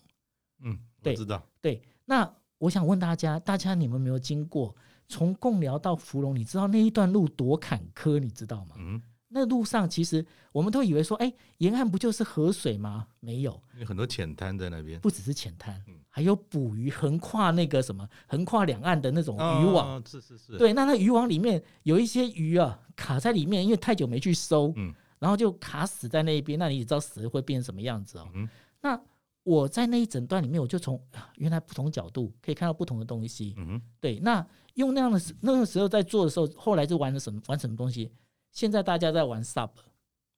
[0.63, 1.81] 嗯，对，知道，对。
[2.05, 4.75] 那我想问大家，大家你们没有经过
[5.07, 6.35] 从贡寮到芙蓉？
[6.35, 8.75] 你知道那一段路多坎坷，你知道吗？
[8.77, 13.07] 嗯，那路上其实我们都以为说，哎、欸，沿岸不就是河水吗？
[13.19, 24.93] 没有，有很多浅滩在那边，不只是浅滩，嗯，还有捕鱼横跨那个什么，横跨两岸的那种渔网，哦，是是是，对，那那渔网里面有一些鱼啊卡在里面，因为太久没去收，嗯。
[25.21, 28.27] 然后就卡死在那一边，那你也知道死会变成什么样子哦。
[28.33, 28.49] 嗯、
[28.81, 28.99] 那
[29.43, 30.99] 我在那一整段里面，我就从
[31.35, 33.53] 原来不同角度可以看到不同的东西。
[33.55, 34.43] 嗯、对，那
[34.73, 38.11] 用那样的那个时候在做的时候，后来就玩了什么玩什么东西？
[38.51, 39.69] 现在大家在玩 Sub，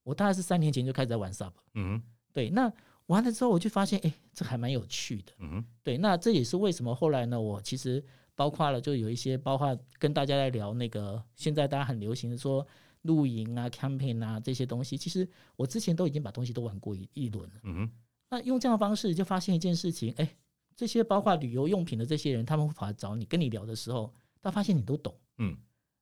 [0.04, 1.54] 我大概是三年前就开始在玩 Sub。
[1.76, 2.04] 嗯，
[2.34, 2.70] 对，那
[3.06, 5.32] 玩了之后我就发现，哎，这还蛮有趣的。
[5.40, 7.40] 嗯，对，那这也是为什么后来呢？
[7.40, 8.04] 我其实
[8.36, 12.68] 包括了就有一些，包括跟大家在聊那个现在大家很流行的说。
[13.04, 17.56] 露营啊，camping 啊，这些东西，其实我之前都已经把东西都玩过一一轮了。
[17.64, 17.91] 嗯哼，
[18.30, 20.36] 那用这样的方式就发现一件事情，哎，
[20.76, 25.16] 这些包括旅游用品的这些人，他们会跑来找你，跟你聊的时候，他发现你都懂。
[25.38, 25.56] 嗯，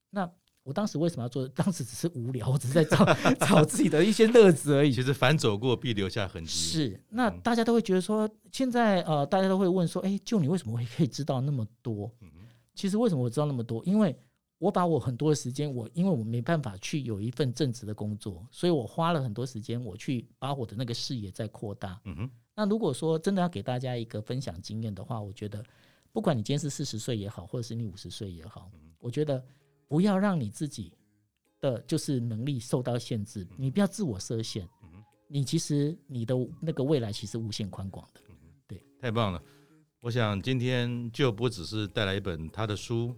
[0.10, 0.32] 那
[0.64, 1.48] 我当时为什么要做？
[1.50, 3.04] 当时只是无聊，我只是在找
[3.46, 4.92] 找自己的一些乐子而已。
[4.92, 6.52] 其实凡走过必留下痕迹。
[6.52, 12.14] 是，那大家都会觉得说，现在呃，大家都会问说，哎，就你为什么会可以知道那么多？
[12.22, 12.30] 嗯，
[12.76, 13.84] 其实为什么我知道那么多？
[13.86, 14.16] 因为
[14.62, 22.00] 我把我很多的时间，我因为我没办法去有一份正职的工作，所以我花了很多时间，我去把我的那个视野再扩大。
[22.06, 22.30] 嗯哼。
[22.54, 25.66] 那如果说真的要给大家一个分享经验的话，我觉得，
[26.12, 29.44] 不管你今天是四十岁也好，或者是你五十岁也好，我觉得
[29.88, 30.94] 不要让你自己
[31.60, 34.70] 的就是能力受到限制，你不要自我设限。
[35.28, 38.22] 你其实你的那个未来其实无限宽广的。
[38.68, 39.42] 对，太棒了。
[40.02, 43.16] 我想今天就不只是带来一本他的书。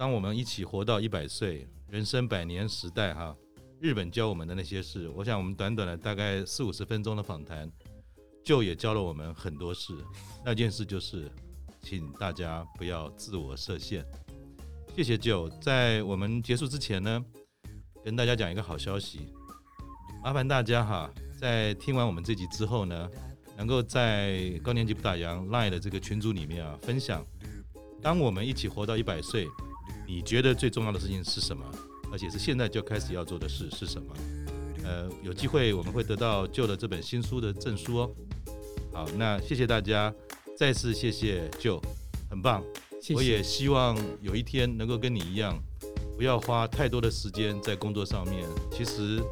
[0.00, 3.36] 当我们一起活到一百岁，人生百年时代，哈，
[3.78, 7.70] 日本教我们的那些事，我想我们短短的大概四五十分钟的访谈，
[8.42, 9.92] 就也教了我们很多事。
[10.42, 11.30] 那件事就是，
[11.82, 14.02] 请大家不要自我设限。
[14.96, 17.22] 谢谢就在我们结束之前呢，
[18.02, 19.20] 跟大家讲一个好消息，
[20.24, 23.10] 麻烦大家哈，在听完我们这集之后呢，
[23.54, 27.22] 能够在高年级不打烊 Line 的这个群组里面啊，分享，
[28.00, 29.46] 当我们一起活到一百岁。
[30.10, 31.64] 你觉得最重要的事情是什么？
[32.10, 34.12] 而且是现在就开始要做的事是什么？
[34.84, 38.10] 呃，有机会我们会得到旧的这本新书的证书哦。
[38.92, 40.12] 好，那谢谢大家，
[40.58, 41.80] 再次谢谢旧，
[42.28, 42.60] 很棒。
[43.00, 43.14] 谢谢。
[43.14, 45.56] 我也希望有一天能够跟你一样，
[46.16, 48.44] 不要花太多的时间在工作上面。
[48.72, 49.22] 其实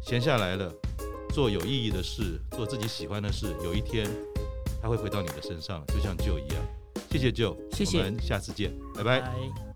[0.00, 0.72] 闲下来了，
[1.34, 4.08] 做有意义的事，做自己喜欢的事，有一天
[4.80, 6.62] 它会回到你的身上，就像舅一样。
[7.10, 7.98] 谢谢旧，谢谢。
[7.98, 9.20] 我们下次见，拜拜。
[9.20, 9.67] 拜拜。